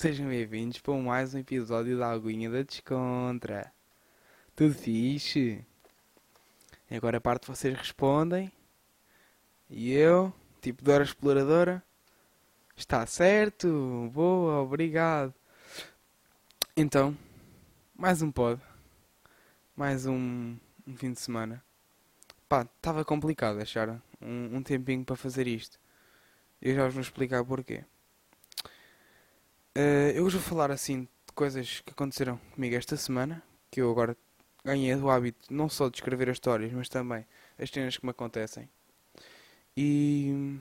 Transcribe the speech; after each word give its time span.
Sejam 0.00 0.28
bem-vindos 0.28 0.78
para 0.78 0.94
mais 0.94 1.34
um 1.34 1.40
episódio 1.40 1.98
da 1.98 2.12
Aguinha 2.12 2.48
da 2.48 2.62
Descontra. 2.62 3.72
Tudo 4.54 4.72
fixe? 4.72 5.66
E 6.88 6.94
agora 6.94 7.18
a 7.18 7.20
parte 7.20 7.48
vocês 7.48 7.76
respondem. 7.76 8.52
E 9.68 9.92
eu, 9.92 10.32
tipo 10.62 10.84
Dora 10.84 11.02
Exploradora, 11.02 11.82
está 12.76 13.04
certo, 13.06 14.08
boa, 14.14 14.62
obrigado. 14.62 15.34
Então, 16.76 17.18
mais 17.92 18.22
um 18.22 18.30
pod. 18.30 18.62
Mais 19.74 20.06
um, 20.06 20.56
um 20.86 20.96
fim 20.96 21.12
de 21.12 21.18
semana. 21.18 21.60
Pá, 22.48 22.62
estava 22.62 23.04
complicado 23.04 23.60
achar 23.60 24.00
um, 24.22 24.58
um 24.58 24.62
tempinho 24.62 25.04
para 25.04 25.16
fazer 25.16 25.48
isto. 25.48 25.76
Eu 26.62 26.76
já 26.76 26.84
vos 26.84 26.94
vou 26.94 27.02
explicar 27.02 27.44
porquê. 27.44 27.82
Uh, 29.78 30.10
eu 30.12 30.24
hoje 30.24 30.36
vou 30.38 30.44
falar 30.44 30.72
assim 30.72 31.02
de 31.02 31.32
coisas 31.36 31.82
que 31.82 31.92
aconteceram 31.92 32.36
comigo 32.52 32.74
esta 32.74 32.96
semana, 32.96 33.40
que 33.70 33.80
eu 33.80 33.88
agora 33.88 34.16
ganhei 34.64 34.92
o 34.96 35.08
hábito 35.08 35.54
não 35.54 35.68
só 35.68 35.88
de 35.88 35.98
escrever 35.98 36.28
as 36.28 36.34
histórias, 36.34 36.72
mas 36.72 36.88
também 36.88 37.24
as 37.56 37.70
cenas 37.70 37.96
que 37.96 38.04
me 38.04 38.10
acontecem. 38.10 38.68
E 39.76 40.58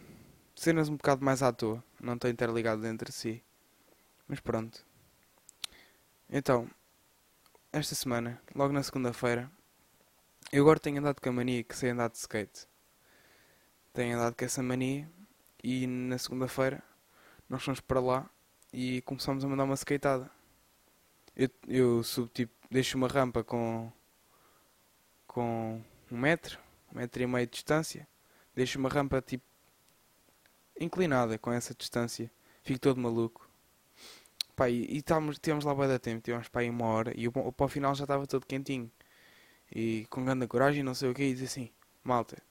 cenas 0.55 0.87
um 0.87 0.97
bocado 0.97 1.25
mais 1.25 1.41
à 1.41 1.51
toa, 1.51 1.83
não 1.99 2.13
estão 2.13 2.29
interligadas 2.29 2.85
entre 2.85 3.11
si. 3.11 3.43
Mas 4.27 4.39
pronto. 4.39 4.85
Então, 6.29 6.69
esta 7.73 7.95
semana, 7.95 8.39
logo 8.53 8.71
na 8.71 8.83
segunda-feira, 8.83 9.49
eu 10.51 10.61
agora 10.61 10.79
tenho 10.79 10.99
andado 10.99 11.19
com 11.19 11.29
a 11.29 11.33
mania 11.33 11.63
que 11.63 11.75
sei 11.75 11.89
andar 11.89 12.11
de 12.11 12.17
skate. 12.17 12.67
Tenho 13.93 14.15
andado 14.15 14.35
com 14.35 14.45
essa 14.45 14.61
mania 14.61 15.09
e 15.63 15.87
na 15.87 16.19
segunda-feira 16.19 16.83
nós 17.49 17.63
fomos 17.63 17.79
para 17.79 17.99
lá 17.99 18.29
e 18.71 19.01
começamos 19.01 19.43
a 19.43 19.47
mandar 19.47 19.63
uma 19.63 19.75
skateada. 19.75 20.29
Eu, 21.35 21.49
eu 21.67 22.03
subo 22.03 22.29
tipo, 22.33 22.53
deixo 22.69 22.97
uma 22.97 23.07
rampa 23.07 23.43
com 23.43 23.91
com 25.27 25.81
um 26.11 26.17
metro, 26.17 26.59
um 26.91 26.97
metro 26.97 27.21
e 27.21 27.27
meio 27.27 27.45
de 27.45 27.51
distância, 27.53 28.07
deixo 28.55 28.79
uma 28.79 28.89
rampa 28.89 29.21
tipo 29.21 29.43
inclinada 30.79 31.37
com 31.37 31.51
essa 31.51 31.75
distância, 31.75 32.31
fico 32.63 32.79
todo 32.79 32.99
maluco. 32.99 33.47
Pá, 34.55 34.69
e, 34.69 35.03
tivemos 35.39 35.63
lá 35.65 35.75
bem 35.75 35.87
da 35.87 35.99
tempo, 35.99 36.21
tivemos 36.21 36.49
para 36.49 36.61
aí 36.61 36.69
uma 36.69 36.85
hora 36.85 37.13
e 37.15 37.27
o 37.27 37.67
final 37.67 37.93
já 37.93 38.05
estava 38.05 38.25
todo 38.25 38.45
quentinho. 38.45 38.91
E 39.71 40.07
com 40.09 40.23
grande 40.25 40.47
coragem, 40.47 40.81
não 40.81 40.95
sei 40.95 41.09
o 41.09 41.13
que, 41.13 41.23
e 41.23 41.33
disse 41.33 41.45
assim: 41.45 41.71
Malta, 42.03 42.41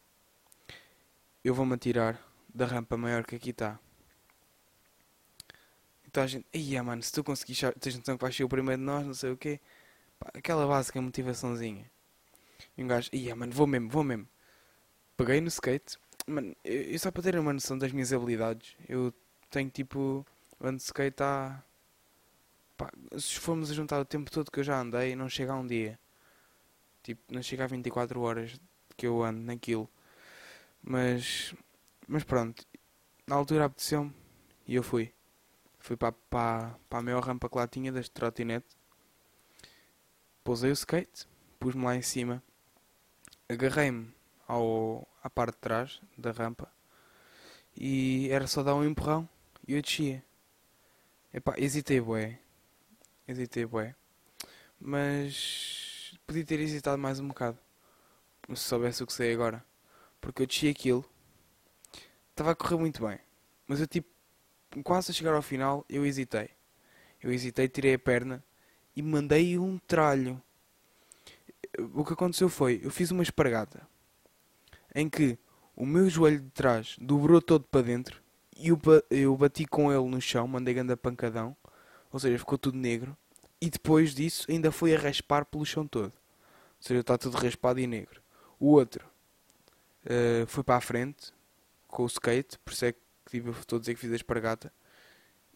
eu 1.43 1.55
vou-me 1.55 1.75
atirar 1.75 2.21
da 2.55 2.67
rampa 2.67 2.97
maior 2.97 3.25
que 3.25 3.37
aqui 3.37 3.51
está. 3.51 3.79
Então 6.17 6.25
a 6.25 6.27
gente, 6.27 6.47
ia 6.55 6.83
mano, 6.83 7.03
se 7.03 7.13
tu 7.13 7.23
conseguires, 7.23 7.75
tens 7.79 7.99
noção 7.99 8.17
que 8.17 8.23
vais 8.23 8.35
ser 8.35 8.43
o 8.43 8.49
primeiro 8.49 8.81
de 8.81 8.87
nós, 8.87 9.05
não 9.05 9.13
sei 9.13 9.33
o 9.33 9.37
quê. 9.37 9.61
Pá, 10.19 10.31
aquela 10.33 10.67
básica 10.67 10.99
motivaçãozinha. 10.99 11.91
E 12.75 12.83
um 12.83 12.87
gajo, 12.89 13.11
ia 13.13 13.37
mano, 13.37 13.53
vou 13.53 13.67
mesmo, 13.67 13.91
vou 13.91 14.03
mesmo. 14.03 14.27
Peguei 15.15 15.43
no 15.43 15.49
skate, 15.49 15.99
mano, 16.27 16.57
eu, 16.65 16.83
eu 16.85 16.99
só 16.99 17.11
para 17.11 17.23
ter 17.23 17.39
uma 17.39 17.53
noção 17.53 17.77
das 17.77 17.93
minhas 17.93 18.15
habilidades, 18.15 18.75
eu 18.89 19.13
tenho 19.51 19.69
tipo, 19.69 20.25
ando 20.59 20.79
de 20.79 20.85
skate 20.85 21.23
há. 21.23 21.63
Pá, 22.79 22.91
se 23.19 23.39
formos 23.39 23.71
a 23.71 23.75
juntar 23.75 24.01
o 24.01 24.05
tempo 24.07 24.31
todo 24.31 24.51
que 24.51 24.61
eu 24.61 24.65
já 24.65 24.81
andei, 24.81 25.15
não 25.15 25.29
chega 25.29 25.53
a 25.53 25.57
um 25.57 25.67
dia. 25.67 25.99
Tipo, 27.03 27.21
não 27.31 27.43
chega 27.43 27.65
a 27.65 27.67
24 27.67 28.19
horas 28.23 28.59
que 28.97 29.07
eu 29.07 29.23
ando 29.23 29.41
naquilo. 29.41 29.87
Mas, 30.83 31.55
mas 32.09 32.25
pronto, 32.25 32.65
na 33.27 33.37
altura 33.37 33.67
apeteceu-me 33.67 34.15
e 34.67 34.77
eu 34.77 34.83
fui. 34.83 35.13
Fui 35.87 35.97
para, 35.97 36.11
para, 36.11 36.75
para 36.91 36.99
a 36.99 37.03
maior 37.03 37.23
rampa 37.23 37.49
que 37.49 37.57
lá 37.57 37.69
tinha 37.69 37.93
deste 37.93 38.11
trotinete. 38.11 38.77
Pousei 40.43 40.69
o 40.69 40.73
skate, 40.73 41.29
pus-me 41.61 41.85
lá 41.85 41.95
em 41.95 42.03
cima, 42.03 42.43
agarrei-me 43.49 44.13
ao, 44.49 45.07
à 45.23 45.31
parte 45.31 45.53
de 45.53 45.59
trás 45.59 46.03
da 46.19 46.33
rampa 46.33 46.69
e 47.77 48.29
era 48.33 48.49
só 48.49 48.65
dar 48.65 48.75
um 48.75 48.85
empurrão 48.85 49.29
e 49.65 49.75
eu 49.75 49.81
descia. 49.81 50.25
Epá, 51.33 51.55
hesitei 51.57 52.01
bué. 52.01 52.41
Hesitei 53.29 53.65
bué. 53.65 53.95
Mas 54.81 56.19
podia 56.27 56.45
ter 56.45 56.59
hesitado 56.59 56.99
mais 56.99 57.21
um 57.21 57.29
bocado. 57.29 57.61
Se 58.49 58.57
soubesse 58.57 59.05
o 59.05 59.07
que 59.07 59.13
sei 59.13 59.33
agora. 59.33 59.65
Porque 60.21 60.43
eu 60.43 60.49
desci 60.49 60.69
aquilo. 60.69 61.09
Estava 62.31 62.51
a 62.51 62.57
correr 62.57 62.77
muito 62.77 63.07
bem. 63.07 63.21
Mas 63.69 63.79
eu 63.79 63.87
tipo, 63.87 64.16
quase 64.83 65.11
a 65.11 65.15
chegar 65.15 65.35
ao 65.35 65.43
final, 65.43 65.85
eu 65.89 66.05
hesitei. 66.05 66.51
Eu 67.23 67.33
hesitei, 67.33 67.69
tirei 67.69 67.95
a 67.95 67.99
perna 67.99 68.45
e 68.95 69.03
mandei 69.03 69.59
um 69.59 69.79
tralho. 69.79 70.41
O 71.95 72.05
que 72.05 72.13
aconteceu 72.13 72.49
foi, 72.49 72.81
eu 72.83 72.91
fiz 72.91 73.11
uma 73.11 73.23
espargata 73.23 73.87
em 74.95 75.09
que 75.11 75.39
o 75.75 75.85
meu 75.85 76.09
joelho 76.09 76.41
de 76.41 76.51
trás 76.51 76.97
dobrou 76.99 77.43
todo 77.43 77.65
para 77.65 77.83
dentro 77.83 78.23
e 78.57 78.69
eu, 78.69 78.81
eu 79.11 79.37
bati 79.37 79.67
com 79.67 79.93
ele 79.93 80.09
no 80.09 80.21
chão, 80.21 80.49
mandei 80.49 80.73
grande 80.73 80.97
pancadão, 80.97 81.55
ou 82.11 82.19
seja, 82.19 82.39
ficou 82.39 82.57
tudo 82.57 82.79
negro. 82.79 83.17
E 83.61 83.69
depois 83.69 84.15
disso 84.15 84.47
ainda 84.51 84.73
foi 84.73 84.95
a 84.95 84.99
raspar 84.99 85.45
pelo 85.45 85.65
chão 85.65 85.87
todo. 85.87 86.13
Ou 86.13 86.81
seja, 86.81 87.01
está 87.01 87.19
tudo 87.19 87.37
raspado 87.37 87.79
e 87.79 87.87
negro. 87.87 88.23
O 88.59 88.69
outro 88.73 89.07
uh, 90.05 90.47
foi 90.47 90.65
para 90.65 90.77
a 90.77 90.81
frente 90.81 91.33
com 91.89 92.05
o 92.05 92.07
skate, 92.07 92.59
por 92.59 92.73
isso 92.73 92.85
é 92.87 92.93
que 92.93 92.99
tipo, 93.31 93.51
estou 93.51 93.77
a 93.77 93.81
dizer 93.81 93.95
que 93.95 94.01
fiz 94.01 94.13
a 94.13 94.17
espargata. 94.17 94.73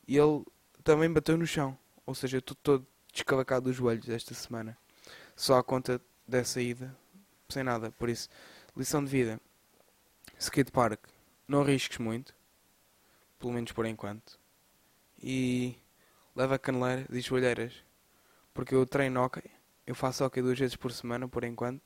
E 0.07 0.17
ele 0.17 0.45
também 0.83 1.13
bateu 1.13 1.37
no 1.37 1.47
chão. 1.47 1.79
Ou 2.07 2.15
seja, 2.15 2.37
eu 2.37 2.41
estou 2.41 2.57
todo 2.63 2.87
descalacado 3.13 3.67
dos 3.67 3.77
joelhos 3.77 4.09
esta 4.09 4.35
semana. 4.35 4.77
Só 5.37 5.59
a 5.59 5.65
conta 5.65 6.01
dessa 6.27 6.61
ida, 6.61 6.95
sem 7.49 7.63
nada. 7.63 7.91
Por 7.93 8.09
isso, 8.09 8.29
Lição 8.77 9.05
de 9.05 9.11
vida. 9.11 9.41
Skatepark. 10.39 11.01
Não 11.47 11.61
arrisques 11.63 11.99
muito. 11.99 12.35
Pelo 13.39 13.53
menos 13.53 13.73
por 13.73 13.85
enquanto. 13.85 14.39
E 15.21 15.77
leva 16.37 16.59
caneleiras 16.59 17.07
e 17.11 17.21
joelheiras. 17.21 17.75
Porque 18.55 18.75
eu 18.75 18.87
treino 18.87 19.21
ok. 19.21 19.43
Eu 19.87 19.95
faço 19.95 20.25
ok 20.25 20.43
duas 20.43 20.59
vezes 20.59 20.77
por 20.77 20.93
semana 20.93 21.29
por 21.29 21.43
enquanto. 21.43 21.83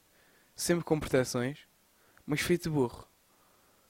Sempre 0.54 0.84
com 0.84 1.00
proteções. 1.00 1.60
Mas 2.26 2.42
feito 2.42 2.70
burro. 2.70 3.08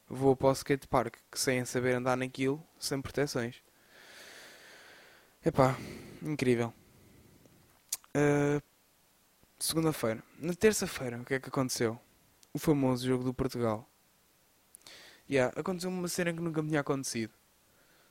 Vou 0.08 0.36
para 0.36 0.48
o 0.48 0.52
skatepark 0.52 1.16
que 1.30 1.38
sem 1.38 1.64
saber 1.64 1.94
andar 1.94 2.16
naquilo, 2.16 2.62
sem 2.78 3.00
proteções. 3.00 3.62
Epá, 5.44 5.76
incrível. 6.22 6.72
Uh, 8.16 8.62
Segunda-feira. 9.58 10.22
Na 10.38 10.54
terça-feira, 10.54 11.20
o 11.20 11.24
que 11.24 11.34
é 11.34 11.40
que 11.40 11.48
aconteceu? 11.48 11.98
o 12.54 12.58
famoso 12.58 13.04
jogo 13.04 13.24
do 13.24 13.34
Portugal. 13.34 13.90
Yeah, 15.28 15.52
aconteceu 15.58 15.90
uma 15.90 16.06
cena 16.06 16.32
que 16.32 16.40
nunca 16.40 16.62
me 16.62 16.68
tinha 16.68 16.80
acontecido. 16.80 17.32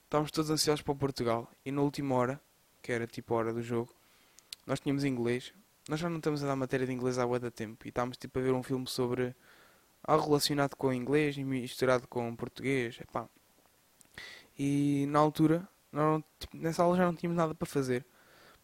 Estávamos 0.04 0.32
todos 0.32 0.52
ansiosos 0.52 0.82
para 0.82 0.92
o 0.92 0.98
Portugal 0.98 1.50
e 1.66 1.72
na 1.72 1.82
última 1.82 2.14
hora, 2.16 2.42
que 2.82 2.92
era 2.92 3.08
tipo 3.08 3.34
a 3.34 3.38
hora 3.38 3.54
do 3.54 3.64
jogo, 3.64 3.96
nós 4.68 4.82
tínhamos 4.82 5.06
inglês. 5.06 5.54
Nós 5.88 6.00
já 6.02 6.10
não 6.10 6.18
estamos 6.18 6.44
a 6.44 6.48
dar 6.48 6.58
matéria 6.58 6.86
de 6.86 6.92
inglês 6.92 7.18
há 7.18 7.26
muito 7.26 7.50
tempo 7.52 7.86
e 7.86 7.90
estávamos 7.90 8.18
tipo 8.18 8.38
a 8.38 8.42
ver 8.42 8.52
um 8.52 8.62
filme 8.62 8.86
sobre 8.86 9.34
algo 10.04 10.26
relacionado 10.26 10.76
com 10.76 10.88
o 10.88 10.94
inglês 10.94 11.38
e 11.38 11.44
misturado 11.44 12.08
com 12.08 12.30
o 12.30 12.38
português. 12.38 13.00
Epá. 13.02 13.28
E 14.58 15.06
na 15.10 15.20
altura, 15.20 15.68
nós, 15.92 16.24
tipo, 16.40 16.58
nessa 16.58 16.84
aula 16.84 16.98
já 16.98 17.06
não 17.06 17.16
tínhamos 17.16 17.38
nada 17.38 17.56
para 17.56 17.68
fazer 17.68 18.06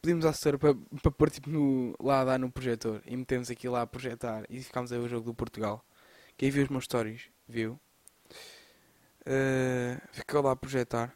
pedimos 0.01 0.25
à 0.25 0.30
assessora 0.30 0.57
para, 0.57 0.75
para 1.01 1.12
pôr 1.12 1.30
tipo 1.30 1.50
no, 1.50 1.95
lá 2.00 2.21
a 2.21 2.25
dar 2.25 2.39
no 2.39 2.51
projetor 2.51 3.01
e 3.06 3.15
metemos 3.15 3.50
aqui 3.50 3.68
lá 3.68 3.81
a 3.81 3.88
projetar 3.88 4.45
e 4.50 4.62
ficámos 4.62 4.91
a 4.91 4.97
ver 4.97 5.06
o 5.06 5.09
jogo 5.09 5.25
do 5.25 5.33
Portugal. 5.33 5.83
Quem 6.38 6.50
viu 6.50 6.63
os 6.63 6.69
meus 6.69 6.86
stories 6.86 7.30
viu. 7.47 7.80
Uh, 9.21 10.00
ficou 10.12 10.41
lá 10.41 10.51
a 10.51 10.56
projetar 10.56 11.15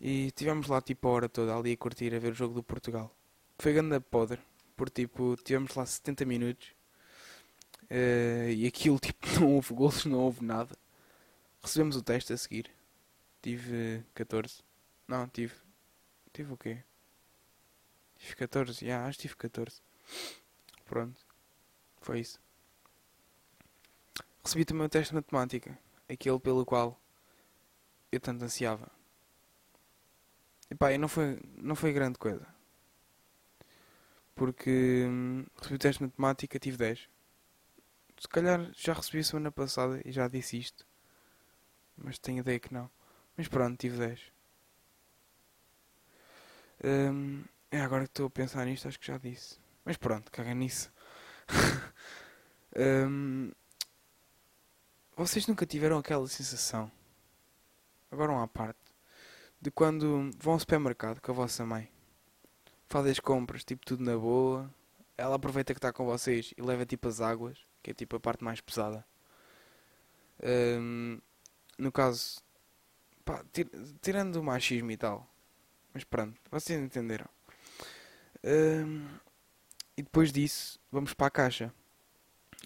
e 0.00 0.30
tivemos 0.32 0.66
lá 0.66 0.80
tipo 0.80 1.08
a 1.08 1.10
hora 1.12 1.28
toda 1.28 1.54
ali 1.56 1.72
a 1.72 1.76
curtir 1.76 2.14
a 2.14 2.18
ver 2.18 2.32
o 2.32 2.34
jogo 2.34 2.54
do 2.54 2.62
Portugal. 2.62 3.14
Foi 3.58 3.72
grande 3.72 3.98
podre, 4.00 4.40
por 4.76 4.90
tipo, 4.90 5.36
tivemos 5.36 5.74
lá 5.74 5.86
70 5.86 6.24
minutos 6.24 6.74
uh, 7.90 8.50
e 8.50 8.66
aquilo 8.66 8.98
tipo 9.00 9.26
não 9.40 9.54
houve 9.54 9.74
gols, 9.74 10.04
não 10.04 10.18
houve 10.18 10.44
nada. 10.44 10.76
Recebemos 11.62 11.96
o 11.96 12.02
teste 12.02 12.32
a 12.32 12.36
seguir. 12.36 12.70
Tive 13.42 14.04
14. 14.14 14.62
Não, 15.06 15.28
tive. 15.28 15.54
Tive 16.32 16.52
o 16.52 16.56
quê? 16.56 16.82
Tive 18.16 18.36
14, 18.36 18.84
yeah, 18.84 19.06
acho 19.06 19.18
que 19.18 19.22
tive 19.22 19.36
14. 19.36 19.80
Pronto. 20.84 21.20
Foi 22.00 22.20
isso. 22.20 22.40
Recebi 24.42 24.64
também 24.64 24.86
o 24.86 24.88
teste 24.88 25.10
de 25.10 25.16
matemática. 25.16 25.78
Aquele 26.08 26.38
pelo 26.38 26.64
qual 26.64 27.00
eu 28.12 28.20
tanto 28.20 28.44
ansiava. 28.44 28.90
E 30.70 30.92
e 30.92 30.98
não 30.98 31.08
foi, 31.08 31.40
não 31.56 31.74
foi 31.74 31.92
grande 31.92 32.18
coisa. 32.18 32.46
Porque 34.34 35.06
hum, 35.08 35.44
recebi 35.56 35.74
o 35.74 35.78
teste 35.78 35.98
de 35.98 36.04
matemática, 36.04 36.58
tive 36.58 36.76
10. 36.76 37.08
Se 38.18 38.28
calhar 38.28 38.70
já 38.74 38.94
recebi 38.94 39.18
a 39.18 39.24
semana 39.24 39.52
passada 39.52 40.00
e 40.04 40.10
já 40.12 40.28
disse 40.28 40.58
isto. 40.58 40.86
Mas 41.96 42.18
tenho 42.18 42.40
ideia 42.40 42.58
que 42.58 42.72
não. 42.72 42.90
Mas 43.36 43.48
pronto, 43.48 43.78
tive 43.78 43.98
10. 43.98 44.20
Hum, 46.84 47.44
é 47.70 47.80
agora 47.80 48.04
que 48.04 48.10
estou 48.10 48.26
a 48.26 48.30
pensar 48.30 48.64
nisto, 48.64 48.88
acho 48.88 48.98
que 48.98 49.06
já 49.06 49.18
disse. 49.18 49.58
Mas 49.84 49.96
pronto, 49.96 50.30
caga 50.30 50.54
nisso. 50.54 50.90
Hum, 52.78 53.52
vocês 55.16 55.46
nunca 55.46 55.64
tiveram 55.64 55.96
aquela 55.96 56.28
sensação, 56.28 56.92
agora 58.10 58.32
uma 58.32 58.46
parte, 58.46 58.78
de 59.58 59.70
quando 59.70 60.30
vão 60.38 60.52
ao 60.52 60.60
supermercado 60.60 61.22
com 61.22 61.32
a 61.32 61.34
vossa 61.34 61.64
mãe, 61.64 61.90
fazem 62.86 63.12
as 63.12 63.18
compras, 63.18 63.64
tipo 63.64 63.86
tudo 63.86 64.04
na 64.04 64.14
boa, 64.18 64.70
ela 65.16 65.36
aproveita 65.36 65.72
que 65.72 65.78
está 65.78 65.90
com 65.90 66.04
vocês 66.04 66.52
e 66.54 66.60
leva 66.60 66.84
tipo 66.84 67.08
as 67.08 67.22
águas, 67.22 67.58
que 67.86 67.92
é 67.92 67.94
tipo 67.94 68.16
a 68.16 68.20
parte 68.20 68.42
mais 68.42 68.60
pesada. 68.60 69.06
Hum, 70.42 71.20
no 71.78 71.92
caso, 71.92 72.42
pá, 73.24 73.44
tir- 73.52 73.70
tirando 74.02 74.36
o 74.36 74.42
machismo 74.42 74.90
e 74.90 74.96
tal, 74.96 75.24
mas 75.94 76.02
pronto, 76.02 76.40
vocês 76.50 76.80
entenderam. 76.80 77.28
Hum, 78.42 79.06
e 79.96 80.02
depois 80.02 80.32
disso, 80.32 80.80
vamos 80.90 81.14
para 81.14 81.28
a 81.28 81.30
caixa. 81.30 81.72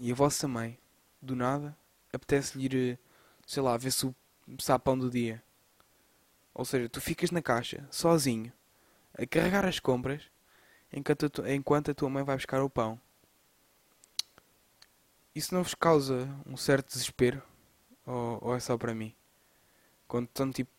E 0.01 0.11
a 0.11 0.15
vossa 0.15 0.49
mãe, 0.49 0.79
do 1.21 1.37
nada, 1.37 1.77
apetece-lhe 2.13 2.65
ir, 2.65 2.95
eh, 2.95 2.99
sei 3.47 3.63
lá, 3.63 3.77
ver 3.77 3.93
se 3.93 4.07
o 4.07 4.15
se 4.59 4.73
há 4.73 4.79
pão 4.79 4.99
do 4.99 5.11
dia. 5.11 5.43
Ou 6.55 6.65
seja, 6.65 6.89
tu 6.89 7.01
ficas 7.01 7.31
na 7.31 7.43
caixa, 7.43 7.87
sozinho, 7.91 8.53
a 9.19 9.27
carregar 9.27 9.67
as 9.67 9.81
compras, 9.81 10.23
enquanto 10.93 11.43
a, 11.43 11.55
enquanto 11.55 11.91
a 11.91 11.95
tua 11.95 12.11
mãe 12.11 12.25
vai 12.25 12.37
buscar 12.37 12.63
o 12.63 12.71
pão. 12.71 13.01
Isso 15.35 15.55
não 15.55 15.63
vos 15.63 15.75
causa 15.75 16.29
um 16.47 16.57
certo 16.57 16.89
desespero? 16.89 17.43
Ou, 18.07 18.39
ou 18.43 18.57
é 18.57 18.61
só 18.61 18.77
para 18.77 18.95
mim? 18.95 19.15
Quando 20.09 20.27
estão 20.27 20.51
tipo, 20.51 20.71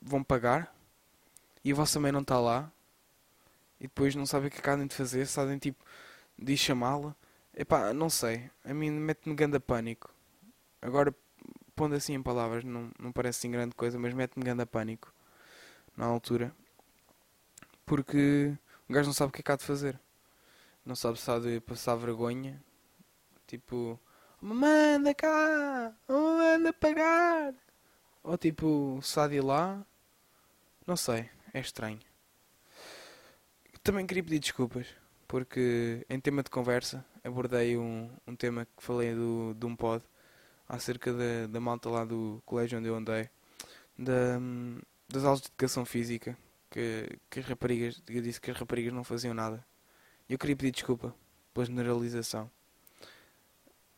vão 0.00 0.22
pagar 0.22 0.74
e 1.64 1.72
a 1.72 1.74
vossa 1.74 2.00
mãe 2.00 2.10
não 2.10 2.20
está 2.20 2.40
lá 2.40 2.70
e 3.80 3.84
depois 3.84 4.14
não 4.14 4.24
sabem 4.24 4.48
o 4.48 4.50
que 4.50 4.58
acabam 4.58 4.86
de 4.86 4.94
fazer, 4.94 5.26
sabem 5.26 5.58
tipo 5.58 5.84
de 6.38 6.56
chamá-la. 6.56 7.14
Epá, 7.54 7.92
não 7.92 8.08
sei, 8.10 8.50
a 8.64 8.72
mim 8.72 8.90
mete-me 8.90 9.34
grande 9.34 9.58
pânico. 9.58 10.10
Agora, 10.80 11.14
pondo 11.74 11.94
assim 11.94 12.14
em 12.14 12.22
palavras, 12.22 12.64
não, 12.64 12.90
não 12.98 13.12
parece 13.12 13.40
assim 13.40 13.50
grande 13.50 13.74
coisa, 13.74 13.98
mas 13.98 14.14
mete-me 14.14 14.44
grande 14.44 14.64
pânico 14.66 15.12
na 15.96 16.06
altura. 16.06 16.54
Porque 17.84 18.56
o 18.88 18.92
gajo 18.92 19.08
não 19.08 19.14
sabe 19.14 19.30
o 19.30 19.32
que 19.32 19.40
é 19.40 19.42
que 19.42 19.52
há 19.52 19.56
de 19.56 19.64
fazer. 19.64 19.98
Não 20.84 20.94
sabe 20.94 21.20
se 21.20 21.30
há 21.30 21.38
de 21.38 21.60
passar 21.60 21.96
vergonha. 21.96 22.62
Tipo, 23.46 23.98
manda 24.40 25.14
cá, 25.14 25.94
manda 26.08 26.72
pagar. 26.72 27.54
Ou 28.22 28.36
tipo, 28.36 29.00
ir 29.30 29.40
lá. 29.40 29.84
Não 30.86 30.96
sei, 30.96 31.28
é 31.54 31.60
estranho. 31.60 32.00
Também 33.82 34.06
queria 34.06 34.24
pedir 34.24 34.40
desculpas, 34.40 34.88
porque 35.28 36.04
em 36.10 36.18
tema 36.18 36.42
de 36.42 36.50
conversa 36.50 37.04
abordei 37.22 37.76
um, 37.76 38.10
um 38.26 38.34
tema 38.34 38.66
que 38.66 38.82
falei 38.82 39.14
do, 39.14 39.54
de 39.54 39.66
um 39.66 39.76
pod 39.76 40.04
acerca 40.68 41.12
da, 41.12 41.46
da 41.48 41.60
malta 41.60 41.88
lá 41.88 42.04
do 42.04 42.42
colégio 42.44 42.78
onde 42.78 42.88
eu 42.88 42.96
andei, 42.96 43.28
da, 43.98 44.38
das 45.08 45.24
aulas 45.24 45.40
de 45.40 45.48
educação 45.48 45.84
física, 45.84 46.36
que, 46.70 47.18
que 47.30 47.40
as 47.40 47.46
raparigas, 47.46 48.02
eu 48.08 48.22
disse 48.22 48.40
que 48.40 48.50
as 48.50 48.56
raparigas 48.56 48.92
não 48.92 49.04
faziam 49.04 49.34
nada. 49.34 49.64
Eu 50.28 50.38
queria 50.38 50.56
pedir 50.56 50.72
desculpa 50.72 51.14
pela 51.54 51.66
generalização. 51.66 52.50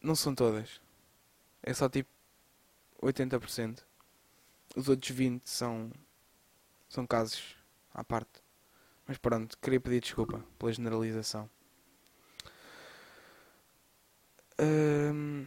Não 0.08 0.16
são 0.16 0.34
todas. 0.34 0.80
É 1.62 1.74
só 1.74 1.86
tipo 1.86 2.08
80%. 3.02 3.84
Os 4.74 4.88
outros 4.88 5.10
20 5.10 5.46
são 5.46 5.92
são 6.88 7.06
casos 7.06 7.54
à 7.92 8.02
parte. 8.02 8.42
Mas 9.06 9.18
pronto, 9.18 9.58
queria 9.58 9.78
pedir 9.78 10.00
desculpa 10.00 10.42
pela 10.58 10.72
generalização. 10.72 11.50
Hum, 14.58 15.46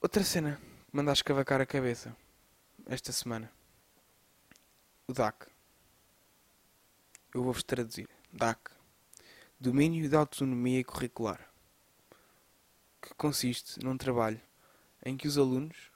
outra 0.00 0.24
cena 0.24 0.58
que 0.90 0.96
manda 0.96 1.10
a 1.10 1.12
escavacar 1.12 1.60
a 1.60 1.66
cabeça 1.66 2.16
esta 2.86 3.12
semana. 3.12 3.52
O 5.06 5.12
DAC. 5.12 5.48
Eu 7.34 7.42
vou-vos 7.42 7.62
traduzir. 7.62 8.08
DAC. 8.32 8.70
Domínio 9.60 10.08
da 10.08 10.20
Autonomia 10.20 10.82
Curricular. 10.82 11.47
Que 13.00 13.14
consiste 13.14 13.82
num 13.84 13.96
trabalho 13.96 14.40
em 15.04 15.16
que 15.16 15.28
os 15.28 15.38
alunos 15.38 15.90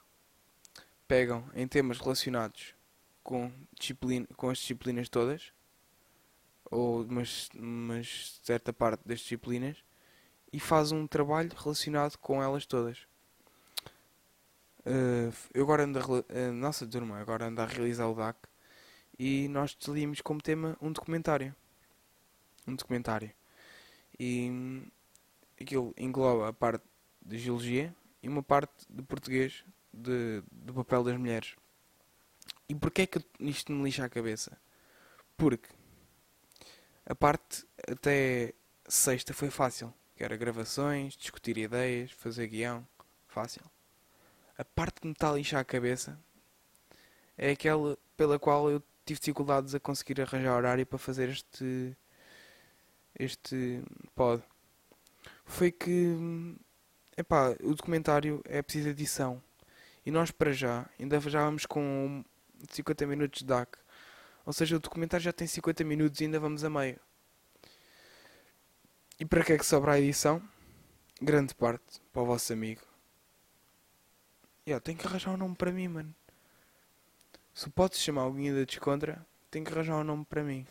pegam 1.07 1.49
em 1.53 1.67
temas 1.67 1.99
relacionados 1.99 2.73
com, 3.23 3.51
disciplina, 3.77 4.27
com 4.35 4.49
as 4.49 4.57
disciplinas 4.57 5.09
todas, 5.09 5.53
ou 6.69 7.03
umas, 7.03 7.49
umas 7.55 8.39
certa 8.43 8.73
parte 8.73 9.01
das 9.05 9.19
disciplinas, 9.19 9.77
e 10.51 10.59
faz 10.59 10.91
um 10.91 11.07
trabalho 11.07 11.51
relacionado 11.55 12.17
com 12.17 12.41
elas 12.41 12.65
todas. 12.65 12.99
Uh, 14.85 15.33
eu 15.53 15.63
agora 15.63 15.83
ando 15.83 15.99
a, 15.99 16.47
a 16.47 16.51
nossa 16.51 16.85
turma 16.85 17.17
agora 17.17 17.45
anda 17.45 17.63
a 17.63 17.65
realizar 17.65 18.05
o 18.07 18.13
DAC 18.13 18.37
e 19.17 19.47
nós 19.47 19.73
decidimos 19.73 20.19
como 20.19 20.41
tema 20.41 20.77
um 20.81 20.91
documentário. 20.91 21.55
Um 22.67 22.75
documentário. 22.75 23.31
E 24.19 24.49
hum, 24.51 24.85
aquilo 25.59 25.93
engloba 25.97 26.49
a 26.49 26.53
parte 26.53 26.83
de 27.25 27.37
geologia 27.37 27.95
e 28.21 28.27
uma 28.27 28.43
parte 28.43 28.85
de 28.89 29.01
português 29.03 29.63
de, 29.93 30.43
do 30.51 30.73
papel 30.73 31.03
das 31.03 31.17
mulheres. 31.17 31.55
E 32.67 32.75
porquê 32.75 33.03
é 33.03 33.07
que 33.07 33.23
isto 33.39 33.71
me 33.71 33.83
lixa 33.83 34.05
a 34.05 34.09
cabeça? 34.09 34.57
Porque 35.37 35.69
a 37.05 37.13
parte 37.13 37.65
até 37.87 38.53
sexta 38.87 39.33
foi 39.33 39.49
fácil. 39.49 39.93
Que 40.15 40.23
era 40.23 40.37
gravações, 40.37 41.15
discutir 41.17 41.57
ideias, 41.57 42.11
fazer 42.11 42.47
guião. 42.47 42.87
Fácil. 43.27 43.63
A 44.57 44.63
parte 44.63 45.01
que 45.01 45.07
me 45.07 45.13
está 45.13 45.29
a 45.29 45.33
lixar 45.33 45.59
a 45.59 45.65
cabeça 45.65 46.19
é 47.37 47.51
aquela 47.51 47.97
pela 48.15 48.37
qual 48.37 48.69
eu 48.69 48.79
tive 49.05 49.19
dificuldades 49.19 49.73
a 49.73 49.79
conseguir 49.79 50.21
arranjar 50.21 50.55
horário 50.55 50.85
para 50.85 50.99
fazer 50.99 51.29
este 51.29 51.97
este 53.17 53.83
pod. 54.15 54.43
Foi 55.45 55.71
que 55.71 56.15
epá, 57.17 57.55
o 57.61 57.73
documentário 57.75 58.41
é 58.45 58.61
preciso 58.61 58.89
edição. 58.89 59.41
E 60.05 60.11
nós 60.11 60.31
para 60.31 60.51
já 60.51 60.85
ainda 60.99 61.19
já 61.19 61.43
vamos 61.45 61.65
com 61.65 62.23
50 62.69 63.07
minutos 63.07 63.39
de 63.39 63.45
DAC. 63.45 63.77
Ou 64.45 64.51
seja, 64.51 64.75
o 64.75 64.79
documentário 64.79 65.23
já 65.23 65.31
tem 65.31 65.47
50 65.47 65.83
minutos 65.83 66.19
e 66.19 66.25
ainda 66.25 66.39
vamos 66.39 66.63
a 66.63 66.69
meio. 66.69 66.99
E 69.19 69.25
para 69.25 69.43
que 69.43 69.53
é 69.53 69.57
que 69.57 69.65
sobra 69.65 69.93
a 69.93 69.99
edição? 69.99 70.41
Grande 71.21 71.55
parte 71.55 72.01
para 72.11 72.21
o 72.21 72.25
vosso 72.25 72.51
amigo. 72.51 72.81
Yeah, 74.67 74.83
tem 74.83 74.95
que 74.95 75.05
arranjar 75.05 75.31
um 75.31 75.37
nome 75.37 75.55
para 75.55 75.71
mim, 75.71 75.87
mano. 75.87 76.15
Se 77.53 77.69
pode 77.69 77.95
se 77.95 78.01
chamar 78.01 78.23
alguém 78.23 78.53
da 78.53 78.63
Descontra, 78.63 79.25
tem 79.51 79.63
que 79.63 79.71
arranjar 79.71 79.97
um 79.97 80.03
nome 80.03 80.25
para 80.25 80.43
mim. 80.43 80.65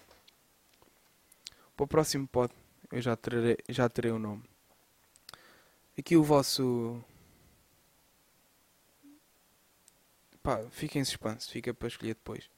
Para 1.76 1.84
o 1.84 1.86
próximo 1.86 2.26
pod, 2.26 2.52
eu 2.90 3.00
já 3.00 3.16
terei, 3.16 3.56
já 3.68 3.88
terei 3.88 4.10
o 4.10 4.18
nome. 4.18 4.51
Aqui 5.98 6.16
o 6.16 6.22
vosso. 6.22 7.02
Pá, 10.42 10.58
fica 10.70 10.98
em 10.98 11.04
suspense, 11.04 11.50
fica 11.50 11.72
para 11.72 11.88
escolher 11.88 12.14
depois. 12.14 12.50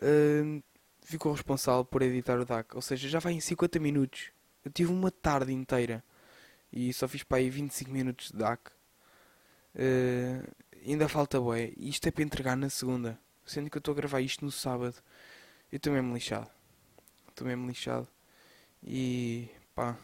Ahm, 0.00 0.60
ficou 1.02 1.32
responsável 1.32 1.84
por 1.84 2.02
editar 2.02 2.38
o 2.40 2.44
DAC, 2.44 2.74
ou 2.74 2.82
seja, 2.82 3.08
já 3.08 3.18
vai 3.18 3.34
em 3.34 3.40
50 3.40 3.78
minutos. 3.78 4.30
Eu 4.64 4.70
tive 4.70 4.92
uma 4.92 5.10
tarde 5.10 5.52
inteira 5.52 6.02
e 6.72 6.92
só 6.92 7.06
fiz 7.08 7.22
para 7.22 7.38
aí 7.38 7.50
25 7.50 7.90
minutos 7.90 8.30
de 8.30 8.38
DAC. 8.38 8.70
Ah, 9.76 10.48
ainda 10.86 11.08
falta 11.08 11.40
bué. 11.40 11.72
E 11.76 11.88
Isto 11.88 12.08
é 12.08 12.10
para 12.10 12.24
entregar 12.24 12.56
na 12.56 12.70
segunda. 12.70 13.18
Sendo 13.44 13.70
que 13.70 13.76
eu 13.76 13.80
estou 13.80 13.92
a 13.92 13.96
gravar 13.96 14.20
isto 14.20 14.44
no 14.44 14.50
sábado. 14.50 14.96
Eu 15.70 15.76
estou 15.76 15.92
mesmo 15.92 16.14
lixado. 16.14 16.50
Estou 17.28 17.46
mesmo 17.46 17.66
lixado. 17.66 18.08
E 18.82 19.48
pá. 19.74 19.96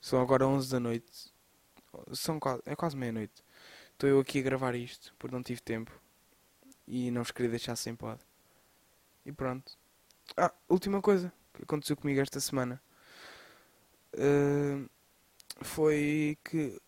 São 0.00 0.20
agora 0.20 0.46
11 0.46 0.70
da 0.70 0.80
noite. 0.80 1.32
São 2.12 2.40
quase, 2.40 2.62
é 2.66 2.76
quase 2.76 2.96
meia-noite. 2.96 3.42
Estou 3.92 4.08
eu 4.10 4.20
aqui 4.20 4.40
a 4.40 4.42
gravar 4.42 4.74
isto 4.74 5.14
porque 5.18 5.34
não 5.36 5.42
tive 5.42 5.60
tempo. 5.62 5.92
E 6.86 7.10
não 7.10 7.22
vos 7.22 7.32
queria 7.32 7.50
deixar 7.50 7.76
sem 7.76 7.96
pod. 7.96 8.20
E 9.24 9.32
pronto. 9.32 9.72
Ah, 10.36 10.52
última 10.68 11.02
coisa 11.02 11.32
que 11.54 11.62
aconteceu 11.64 11.96
comigo 11.96 12.20
esta 12.20 12.40
semana. 12.40 12.82
Ah, 14.16 14.86
foi 15.62 16.38
que 16.44 16.80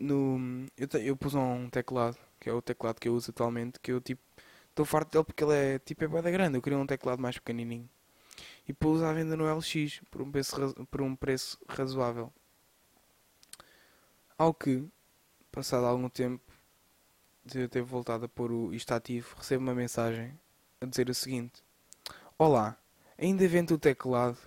no 0.00 0.66
eu, 0.76 0.88
te- 0.88 0.98
eu 1.06 1.16
pus 1.16 1.34
um 1.34 1.70
teclado, 1.70 2.18
que 2.40 2.50
é 2.50 2.54
o 2.54 2.62
teclado 2.62 3.00
que 3.00 3.08
eu 3.08 3.14
uso 3.14 3.32
atualmente, 3.32 3.80
que 3.80 3.92
eu 3.92 4.00
tipo 4.02 4.22
estou 4.70 4.86
farto 4.86 5.12
dele 5.12 5.24
porque 5.24 5.44
ele 5.44 5.54
é 5.54 5.80
tipo 5.80 6.04
é 6.04 6.08
bué 6.08 6.22
da 6.22 6.30
grande, 6.30 6.58
eu 6.58 6.62
queria 6.62 6.78
um 6.78 6.86
teclado 6.86 7.22
mais 7.22 7.38
pequenininho. 7.38 7.88
E 8.68 8.72
pus 8.74 9.02
à 9.02 9.12
venda 9.12 9.36
no 9.36 9.46
LX 9.48 10.00
por 10.10 10.22
um 10.22 10.30
preço, 10.32 10.56
por 10.90 11.02
um 11.02 11.16
preço 11.16 11.58
razoável. 11.68 12.32
Ao 14.36 14.52
que, 14.52 14.86
passado 15.52 15.86
algum 15.86 16.08
tempo 16.08 16.42
de 17.44 17.60
eu 17.60 17.68
ter 17.68 17.82
voltado 17.82 18.24
a 18.24 18.28
pôr 18.28 18.50
o 18.50 18.74
isto 18.74 18.92
ativo, 18.92 19.34
recebo 19.36 19.62
uma 19.62 19.74
mensagem 19.74 20.38
a 20.80 20.86
dizer 20.86 21.08
o 21.08 21.14
seguinte: 21.14 21.62
Olá, 22.38 22.78
Ainda 23.16 23.46
vende 23.46 23.72
o 23.72 23.78
teclado. 23.78 24.38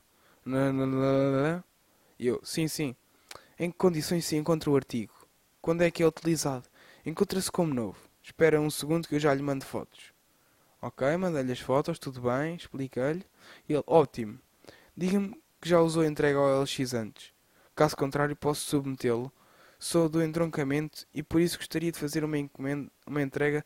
E 2.20 2.28
eu, 2.28 2.40
sim, 2.44 2.68
sim. 2.68 2.96
Em 3.58 3.72
que 3.72 3.78
condições 3.78 4.26
se 4.26 4.36
encontra 4.36 4.70
o 4.70 4.76
artigo? 4.76 5.14
Quando 5.62 5.84
é 5.84 5.92
que 5.92 6.04
é 6.04 6.08
utilizado? 6.08 6.68
Encontra-se 7.06 7.52
como 7.52 7.74
novo. 7.74 7.98
Espera 8.22 8.60
um 8.60 8.70
segundo 8.70 9.08
que 9.08 9.16
eu 9.16 9.20
já 9.20 9.34
lhe 9.34 9.42
mando 9.42 9.66
fotos. 9.66 10.12
Ok, 10.82 11.16
mandei-lhe 11.18 11.52
as 11.54 11.60
fotos, 11.60 11.98
tudo 11.98 12.22
bem, 12.22 12.56
expliquei-lhe. 12.56 13.26
E 13.68 13.74
ele, 13.74 13.84
ótimo. 13.88 14.38
Diga-me 14.96 15.42
que 15.62 15.70
já 15.70 15.80
usou 15.80 16.04
entrega 16.04 16.38
ao 16.38 16.62
LX 16.62 16.94
antes. 16.94 17.32
Caso 17.74 17.96
contrário, 17.96 18.36
posso 18.36 18.62
submetê-lo. 18.62 19.32
Sou 19.80 20.10
do 20.10 20.24
entroncamento 20.24 21.06
e 21.14 21.22
por 21.22 21.40
isso 21.40 21.58
gostaria 21.58 21.92
de 21.92 22.00
fazer 22.00 22.24
uma 22.24 22.38
encomenda, 22.38 22.92
uma 23.06 23.22
entrega. 23.22 23.66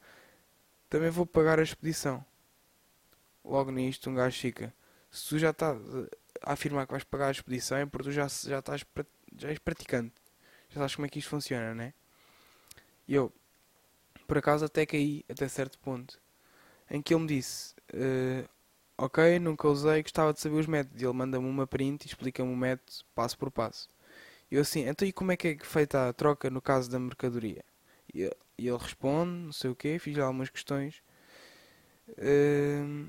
Também 0.90 1.10
vou 1.10 1.26
pagar 1.26 1.60
a 1.60 1.64
expedição. 1.64 2.24
Logo 3.44 3.72
nisto, 3.72 4.10
um 4.10 4.16
gajo 4.16 4.38
fica. 4.38 4.74
Se 5.10 5.30
tu 5.30 5.40
já 5.40 5.52
estás 5.52 5.78
a 6.42 6.54
afirmar 6.54 6.86
que 6.86 6.92
vais 6.92 7.04
pagar 7.04 7.28
a 7.28 7.32
expedição, 7.32 7.78
é 7.78 7.86
porque 7.86 8.10
tu 8.10 8.12
já, 8.12 8.28
já 8.28 8.60
estás 8.60 8.86
já 9.38 9.50
és 9.50 9.60
praticante. 9.60 10.14
Já 10.70 10.82
sabes 10.82 10.96
como 10.96 11.06
é 11.06 11.10
que 11.10 11.20
isto 11.20 11.30
funciona, 11.30 11.74
né? 11.74 11.94
E 13.08 13.16
eu, 13.16 13.32
por 14.28 14.38
acaso, 14.38 14.66
até 14.66 14.86
caí 14.86 15.26
até 15.30 15.48
certo 15.48 15.80
ponto. 15.80 16.20
Em 16.90 17.02
que 17.02 17.14
ele 17.14 17.22
me 17.22 17.28
disse: 17.28 17.74
uh, 17.94 18.48
Ok, 18.98 19.40
nunca 19.40 19.68
usei, 19.68 20.04
gostava 20.04 20.34
de 20.34 20.40
saber 20.40 20.58
os 20.58 20.68
métodos. 20.68 21.02
E 21.02 21.06
ele 21.06 21.14
manda-me 21.14 21.48
uma 21.48 21.66
print 21.66 22.06
e 22.06 22.08
explica-me 22.08 22.54
o 22.54 22.56
método 22.56 22.92
passo 23.16 23.38
por 23.38 23.50
passo. 23.50 23.90
Eu 24.52 24.62
assim, 24.62 24.82
então 24.88 25.08
e 25.08 25.14
como 25.14 25.32
é 25.32 25.38
que 25.38 25.48
é 25.48 25.58
feita 25.64 26.10
a 26.10 26.14
troca 26.14 26.50
no 26.50 26.62
caso 26.62 26.92
da 26.92 27.00
mercadoria? 27.00 27.64
E, 28.14 28.24
e 28.58 28.68
ele 28.68 28.78
responde, 28.78 29.32
não 29.46 29.54
sei 29.54 29.70
o 29.72 29.76
quê, 29.76 29.98
fiz 29.98 30.18
algumas 30.20 30.50
questões. 30.50 31.02
Uh, 32.10 33.08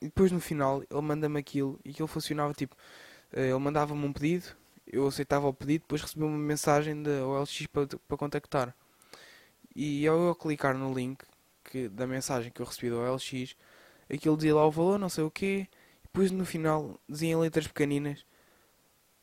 e 0.00 0.06
depois 0.06 0.30
no 0.30 0.40
final 0.40 0.82
ele 0.88 1.00
manda-me 1.02 1.40
aquilo 1.40 1.80
e 1.84 1.90
aquilo 1.90 2.06
funcionava 2.06 2.54
tipo, 2.54 2.76
uh, 3.32 3.40
ele 3.40 3.58
mandava-me 3.58 4.04
um 4.04 4.12
pedido, 4.12 4.56
eu 4.86 5.06
aceitava 5.08 5.48
o 5.48 5.54
pedido, 5.54 5.82
depois 5.82 6.02
recebia 6.02 6.26
uma 6.26 6.38
mensagem 6.38 7.02
da 7.02 7.26
OLX 7.26 7.66
para, 7.66 7.86
para 7.86 8.16
contactar. 8.16 8.76
E 9.74 10.06
ao 10.06 10.18
eu 10.20 10.34
clicar 10.36 10.76
no 10.76 10.94
link 10.94 11.24
que, 11.64 11.88
da 11.88 12.06
mensagem 12.06 12.52
que 12.52 12.60
eu 12.62 12.66
recebi 12.66 12.90
da 12.90 12.96
OLX, 12.96 13.56
aquilo 14.12 14.36
dizia 14.36 14.54
lá 14.54 14.66
o 14.66 14.70
valor, 14.70 14.98
não 14.98 15.08
sei 15.08 15.24
o 15.24 15.30
quê, 15.30 15.68
e 16.00 16.02
depois 16.04 16.30
no 16.30 16.44
final 16.44 17.00
dizia 17.08 17.30
em 17.30 17.36
letras 17.36 17.66
pequeninas 17.66 18.24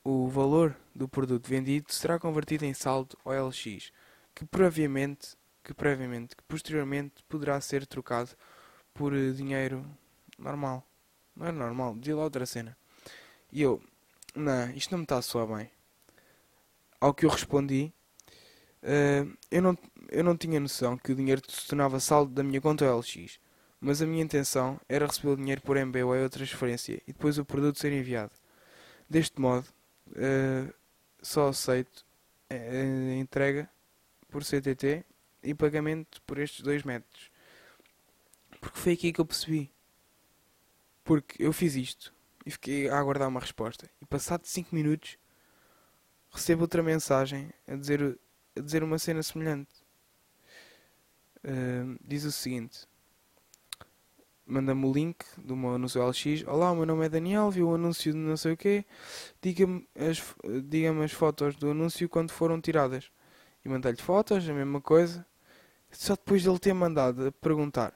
o 0.09 0.29
valor 0.29 0.73
do 0.95 1.05
produto 1.05 1.49
vendido 1.49 1.91
será 1.91 2.17
convertido 2.17 2.63
em 2.63 2.73
saldo 2.73 3.17
OLX, 3.25 3.91
que 4.33 4.45
previamente, 4.45 5.35
que 5.61 5.73
previamente, 5.73 6.33
que 6.33 6.43
posteriormente 6.43 7.21
poderá 7.27 7.59
ser 7.59 7.85
trocado 7.85 8.29
por 8.93 9.13
eh, 9.13 9.31
dinheiro 9.31 9.85
normal. 10.39 10.81
Não 11.35 11.47
é 11.47 11.51
normal, 11.51 11.93
dizia 11.97 12.15
lá 12.15 12.23
outra 12.23 12.45
cena. 12.45 12.77
E 13.51 13.61
eu, 13.61 13.83
não, 14.33 14.71
isto 14.71 14.91
não 14.91 14.99
me 14.99 15.03
está 15.03 15.17
a 15.17 15.21
soar 15.21 15.45
bem. 15.45 15.69
Ao 17.01 17.13
que 17.13 17.25
eu 17.25 17.29
respondi, 17.29 17.91
uh, 18.83 19.37
eu, 19.51 19.61
não, 19.61 19.77
eu 20.07 20.23
não 20.23 20.37
tinha 20.37 20.57
noção 20.57 20.97
que 20.97 21.11
o 21.11 21.15
dinheiro 21.15 21.41
se 21.49 21.67
tornava 21.67 21.99
saldo 21.99 22.31
da 22.33 22.43
minha 22.43 22.61
conta 22.61 22.89
OLX, 22.89 23.39
mas 23.81 24.01
a 24.01 24.05
minha 24.05 24.23
intenção 24.23 24.79
era 24.87 25.05
receber 25.05 25.33
o 25.33 25.35
dinheiro 25.35 25.61
por 25.61 25.75
MBWay 25.75 26.23
ou 26.23 26.29
transferência 26.29 27.01
e 27.05 27.11
depois 27.11 27.37
o 27.37 27.43
produto 27.43 27.77
ser 27.77 27.91
enviado. 27.91 28.31
Deste 29.09 29.39
modo, 29.39 29.67
uh, 30.11 30.73
só 31.21 31.49
aceito 31.49 32.05
entrega 33.19 33.69
por 34.29 34.43
CTT 34.43 35.03
e 35.43 35.53
pagamento 35.53 36.21
por 36.23 36.37
estes 36.37 36.61
dois 36.61 36.83
métodos. 36.83 37.31
Porque 38.61 38.79
foi 38.79 38.93
aqui 38.93 39.13
que 39.13 39.21
eu 39.21 39.25
percebi. 39.25 39.71
Porque 41.03 41.41
eu 41.43 41.53
fiz 41.53 41.75
isto 41.75 42.13
e 42.45 42.51
fiquei 42.51 42.89
a 42.89 42.97
aguardar 42.97 43.27
uma 43.27 43.39
resposta. 43.39 43.89
E 44.01 44.05
passado 44.05 44.45
5 44.45 44.73
minutos 44.73 45.17
recebo 46.31 46.63
outra 46.63 46.83
mensagem 46.83 47.51
a 47.67 47.75
dizer, 47.75 48.19
a 48.55 48.61
dizer 48.61 48.83
uma 48.83 48.99
cena 48.99 49.23
semelhante. 49.23 49.71
Uh, 51.43 51.97
diz 52.01 52.23
o 52.25 52.31
seguinte: 52.31 52.87
manda-me 54.47 54.85
o 54.85 54.93
link 54.93 55.25
do 55.37 55.55
meu 55.55 55.75
anúncio 55.75 56.01
LX. 56.01 56.43
Olá, 56.47 56.71
o 56.71 56.75
meu 56.75 56.85
nome 56.85 57.05
é 57.05 57.09
Daniel, 57.09 57.51
vi 57.51 57.61
o 57.61 57.75
anúncio 57.75 58.13
de 58.13 58.17
não 58.17 58.37
sei 58.37 58.53
o 58.53 58.57
quê. 58.57 58.85
Diga-me 59.41 59.87
as, 59.95 60.23
diga 60.63 61.03
as 61.03 61.11
fotos 61.11 61.55
do 61.57 61.71
anúncio 61.71 62.07
quando 62.07 62.31
foram 62.31 62.59
tiradas. 62.61 63.11
E 63.63 63.69
mandei-lhe 63.69 64.01
fotos, 64.01 64.47
a 64.47 64.53
mesma 64.53 64.79
coisa. 64.79 65.25
Só 65.91 66.15
depois 66.15 66.43
dele 66.43 66.59
ter 66.59 66.73
mandado 66.73 67.27
a 67.27 67.31
perguntar. 67.31 67.93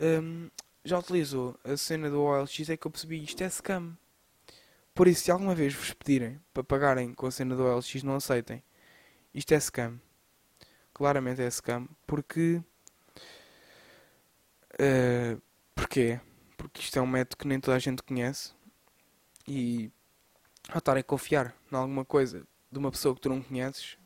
Um, 0.00 0.50
já 0.84 0.98
utilizou 0.98 1.58
a 1.64 1.76
cena 1.76 2.10
do 2.10 2.20
OLX 2.20 2.68
é 2.68 2.76
que 2.76 2.86
eu 2.86 2.90
percebi 2.90 3.22
isto 3.22 3.42
é 3.42 3.48
scam. 3.48 3.96
Por 4.94 5.08
isso, 5.08 5.24
se 5.24 5.30
alguma 5.30 5.54
vez 5.54 5.74
vos 5.74 5.92
pedirem 5.92 6.38
para 6.52 6.62
pagarem 6.62 7.14
com 7.14 7.26
a 7.26 7.30
cena 7.30 7.56
do 7.56 7.64
OLX, 7.64 8.02
não 8.02 8.16
aceitem. 8.16 8.62
Isto 9.34 9.54
é 9.54 9.60
scam. 9.60 9.98
Claramente 10.92 11.40
é 11.40 11.50
scam. 11.50 11.88
Porque. 12.06 12.60
Uh, 14.74 15.40
porquê? 15.74 16.20
Porque 16.56 16.80
isto 16.80 16.98
é 16.98 17.02
um 17.02 17.06
método 17.06 17.36
que 17.36 17.48
nem 17.48 17.60
toda 17.60 17.76
a 17.76 17.80
gente 17.80 18.02
conhece. 18.02 18.52
E 19.46 19.90
ao 20.68 20.78
estar 20.78 20.96
a 20.96 21.02
confiar 21.02 21.54
em 21.70 21.76
alguma 21.76 22.04
coisa 22.04 22.46
de 22.70 22.78
uma 22.78 22.90
pessoa 22.90 23.14
que 23.14 23.20
tu 23.20 23.28
não 23.28 23.42
conheces, 23.42 23.98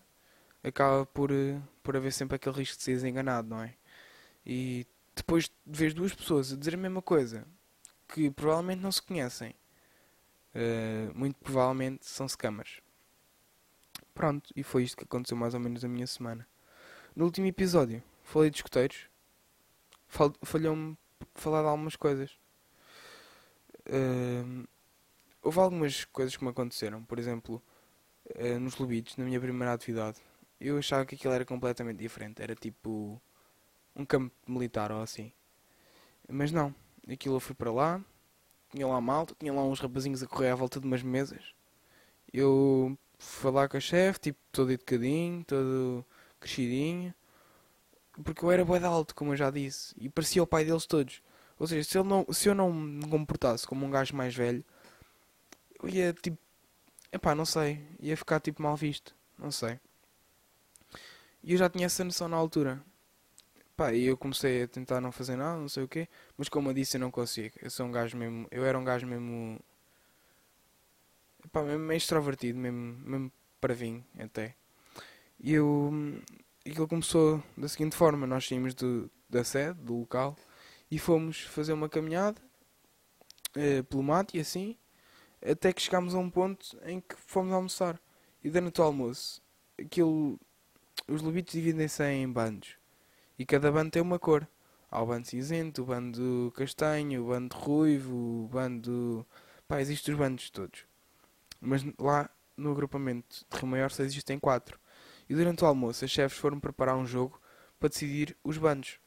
acaba 0.62 1.06
por, 1.06 1.30
eh, 1.30 1.60
por 1.82 1.96
haver 1.96 2.12
sempre 2.12 2.36
aquele 2.36 2.56
risco 2.56 2.76
de 2.78 2.82
seres 2.82 3.04
enganado, 3.04 3.48
não 3.48 3.62
é? 3.62 3.74
E 4.44 4.86
depois 5.14 5.44
de 5.44 5.78
ver 5.78 5.92
duas 5.92 6.14
pessoas 6.14 6.52
a 6.52 6.56
dizer 6.56 6.74
a 6.74 6.78
mesma 6.78 7.02
coisa, 7.02 7.46
que 8.08 8.30
provavelmente 8.30 8.80
não 8.80 8.92
se 8.92 9.02
conhecem, 9.02 9.54
uh, 10.54 11.18
muito 11.18 11.36
provavelmente 11.36 12.06
são 12.06 12.28
scammers. 12.28 12.80
Pronto, 14.14 14.50
e 14.54 14.62
foi 14.62 14.84
isto 14.84 14.96
que 14.96 15.04
aconteceu 15.04 15.36
mais 15.36 15.54
ou 15.54 15.60
menos 15.60 15.84
a 15.84 15.88
minha 15.88 16.06
semana. 16.06 16.46
No 17.14 17.24
último 17.24 17.46
episódio, 17.46 18.02
falei 18.22 18.50
de 18.50 18.56
escuteiros. 18.56 19.08
Fal 20.06 20.32
Falhou-me 20.42 20.96
falar 21.34 21.62
de 21.62 21.68
algumas 21.68 21.96
coisas. 21.96 22.30
Uh, 23.88 24.66
houve 25.42 25.58
algumas 25.60 26.04
coisas 26.06 26.36
que 26.36 26.44
me 26.44 26.50
aconteceram. 26.50 27.04
Por 27.04 27.18
exemplo, 27.18 27.62
uh, 28.34 28.60
nos 28.60 28.76
Lubitos, 28.76 29.16
na 29.16 29.24
minha 29.24 29.40
primeira 29.40 29.72
atividade, 29.72 30.20
eu 30.60 30.78
achava 30.78 31.06
que 31.06 31.14
aquilo 31.14 31.34
era 31.34 31.44
completamente 31.44 31.98
diferente. 31.98 32.42
Era 32.42 32.54
tipo 32.54 33.20
um 33.94 34.04
campo 34.04 34.34
militar 34.46 34.92
ou 34.92 35.02
assim. 35.02 35.32
Mas 36.28 36.50
não, 36.52 36.74
aquilo 37.08 37.36
eu 37.36 37.40
fui 37.40 37.54
para 37.54 37.72
lá, 37.72 38.04
tinha 38.70 38.86
lá 38.86 39.00
malta, 39.00 39.34
tinha 39.38 39.52
lá 39.52 39.64
uns 39.64 39.80
rapazinhos 39.80 40.22
a 40.22 40.26
correr 40.26 40.50
à 40.50 40.54
volta 40.54 40.80
de 40.80 40.86
umas 40.86 41.02
mesas. 41.02 41.54
Eu 42.32 42.98
fui 43.18 43.50
lá 43.50 43.68
com 43.68 43.76
a 43.76 43.80
chefe, 43.80 44.20
tipo, 44.20 44.38
todo 44.52 44.72
educadinho, 44.72 45.44
todo 45.44 46.04
crescidinho. 46.40 47.14
Porque 48.24 48.44
eu 48.44 48.50
era 48.50 48.64
bué 48.64 48.78
de 48.78 48.86
alto, 48.86 49.14
como 49.14 49.32
eu 49.32 49.36
já 49.36 49.50
disse, 49.50 49.94
e 49.98 50.08
parecia 50.08 50.42
o 50.42 50.46
pai 50.46 50.64
deles 50.64 50.86
todos. 50.86 51.22
Ou 51.58 51.66
seja, 51.66 51.88
se, 51.88 51.98
ele 51.98 52.08
não, 52.08 52.26
se 52.32 52.48
eu 52.48 52.54
não 52.54 52.72
me 52.72 53.08
comportasse 53.08 53.66
como 53.66 53.84
um 53.86 53.90
gajo 53.90 54.14
mais 54.16 54.34
velho, 54.34 54.64
eu 55.82 55.88
ia 55.88 56.12
tipo. 56.12 56.38
Epá, 57.12 57.34
não 57.34 57.46
sei. 57.46 57.82
Ia 58.00 58.16
ficar 58.16 58.40
tipo 58.40 58.62
mal 58.62 58.76
visto. 58.76 59.14
Não 59.38 59.50
sei. 59.50 59.78
E 61.42 61.52
eu 61.52 61.58
já 61.58 61.68
tinha 61.70 61.86
essa 61.86 62.04
noção 62.04 62.28
na 62.28 62.36
altura. 62.36 62.82
Pá, 63.76 63.92
e 63.92 64.04
eu 64.06 64.16
comecei 64.16 64.62
a 64.64 64.68
tentar 64.68 65.00
não 65.00 65.12
fazer 65.12 65.36
nada, 65.36 65.58
não 65.60 65.68
sei 65.68 65.84
o 65.84 65.88
quê. 65.88 66.08
Mas 66.36 66.48
como 66.48 66.70
eu 66.70 66.74
disse, 66.74 66.96
eu 66.96 67.00
não 67.00 67.10
consigo. 67.10 67.54
Eu 67.62 67.70
sou 67.70 67.86
um 67.86 67.92
gajo 67.92 68.16
mesmo. 68.16 68.48
Eu 68.50 68.64
era 68.64 68.78
um 68.78 68.84
gajo 68.84 69.06
mesmo. 69.06 69.60
Pá, 71.52 71.62
mesmo 71.62 71.92
extrovertido, 71.92 72.58
mesmo, 72.58 72.98
mesmo 73.04 73.32
vinho 73.74 74.04
até. 74.18 74.54
E 75.40 75.52
eu. 75.54 75.92
Aquilo 76.68 76.88
começou 76.88 77.40
da 77.56 77.68
seguinte 77.68 77.94
forma: 77.94 78.26
nós 78.26 78.46
saímos 78.48 78.74
do, 78.74 79.08
da 79.30 79.44
sede, 79.44 79.78
do 79.78 80.00
local, 80.00 80.36
e 80.90 80.98
fomos 80.98 81.42
fazer 81.42 81.72
uma 81.72 81.88
caminhada 81.88 82.42
eh, 83.54 83.82
pelo 83.84 84.02
mato 84.02 84.36
e 84.36 84.40
assim, 84.40 84.76
até 85.40 85.72
que 85.72 85.80
chegámos 85.80 86.12
a 86.12 86.18
um 86.18 86.28
ponto 86.28 86.76
em 86.84 87.00
que 87.00 87.14
fomos 87.14 87.52
almoçar. 87.52 88.00
E 88.42 88.50
durante 88.50 88.80
o 88.80 88.84
almoço, 88.84 89.40
aquilo. 89.78 90.40
Os 91.06 91.22
lobitos 91.22 91.52
dividem-se 91.52 92.02
em 92.02 92.28
bandos. 92.28 92.76
E 93.38 93.46
cada 93.46 93.70
bando 93.70 93.92
tem 93.92 94.02
uma 94.02 94.18
cor. 94.18 94.48
Há 94.90 95.00
o 95.00 95.06
bando 95.06 95.28
cinzento, 95.28 95.82
o 95.82 95.86
bando 95.86 96.52
castanho, 96.56 97.22
o 97.24 97.28
bando 97.28 97.54
ruivo, 97.54 98.44
o 98.44 98.48
bando. 98.48 99.24
Pá, 99.68 99.80
existem 99.80 100.14
os 100.14 100.18
bandos 100.18 100.50
todos. 100.50 100.84
Mas 101.60 101.84
lá 101.96 102.28
no 102.56 102.72
agrupamento 102.72 103.46
de 103.48 103.56
Rio 103.56 103.68
Maior 103.68 103.90
só 103.92 104.02
existem 104.02 104.38
quatro. 104.38 104.80
E 105.28 105.34
durante 105.34 105.64
o 105.64 105.66
almoço, 105.66 106.04
as 106.04 106.10
chefes 106.10 106.38
foram 106.38 106.60
preparar 106.60 106.96
um 106.96 107.06
jogo 107.06 107.40
para 107.78 107.88
decidir 107.88 108.36
os 108.44 108.58
bandos. 108.58 108.98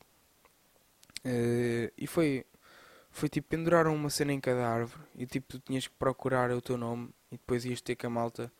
Uh, 1.25 1.91
e 1.97 2.07
foi. 2.07 2.45
Foi 3.11 3.27
tipo, 3.27 3.47
penduraram 3.49 3.95
uma 3.95 4.09
cena 4.09 4.31
em 4.31 4.39
cada 4.39 4.67
árvore 4.67 5.01
e 5.15 5.25
tipo, 5.25 5.47
tu 5.47 5.59
tinhas 5.59 5.87
que 5.87 5.93
procurar 5.95 6.51
o 6.51 6.61
teu 6.61 6.77
nome 6.77 7.09
e 7.31 7.37
depois 7.37 7.65
ias 7.65 7.81
ter 7.81 7.95
com 7.95 8.05
a 8.05 8.09
malta 8.09 8.51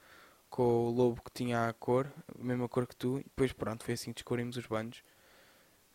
com 0.50 0.64
o 0.64 0.90
lobo 0.90 1.22
que 1.24 1.32
tinha 1.32 1.68
a 1.68 1.74
cor, 1.74 2.12
a 2.28 2.44
mesma 2.44 2.68
cor 2.68 2.88
que 2.88 2.96
tu, 2.96 3.20
e 3.20 3.24
depois 3.24 3.54
pronto, 3.54 3.84
foi 3.84 3.94
assim 3.94 4.12
que 4.12 4.16
descobrimos 4.16 4.58
os 4.58 4.66
bandos. 4.66 5.04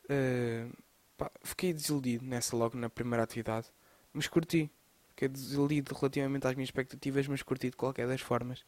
Uh, 0.05 0.73
pá, 1.17 1.31
fiquei 1.43 1.73
desiludido 1.73 2.25
nessa 2.25 2.57
logo 2.57 2.79
na 2.79 2.89
primeira 2.89 3.25
atividade, 3.25 3.67
mas 4.13 4.27
curti. 4.29 4.71
Fiquei 5.11 5.29
desiludido 5.29 5.95
relativamente 5.95 6.47
às 6.47 6.55
minhas 6.55 6.69
expectativas, 6.69 7.27
mas 7.29 7.43
curti 7.43 7.71
de 7.71 7.77
qualquer 7.77 8.07
das 8.07 8.21
formas. 8.21 8.65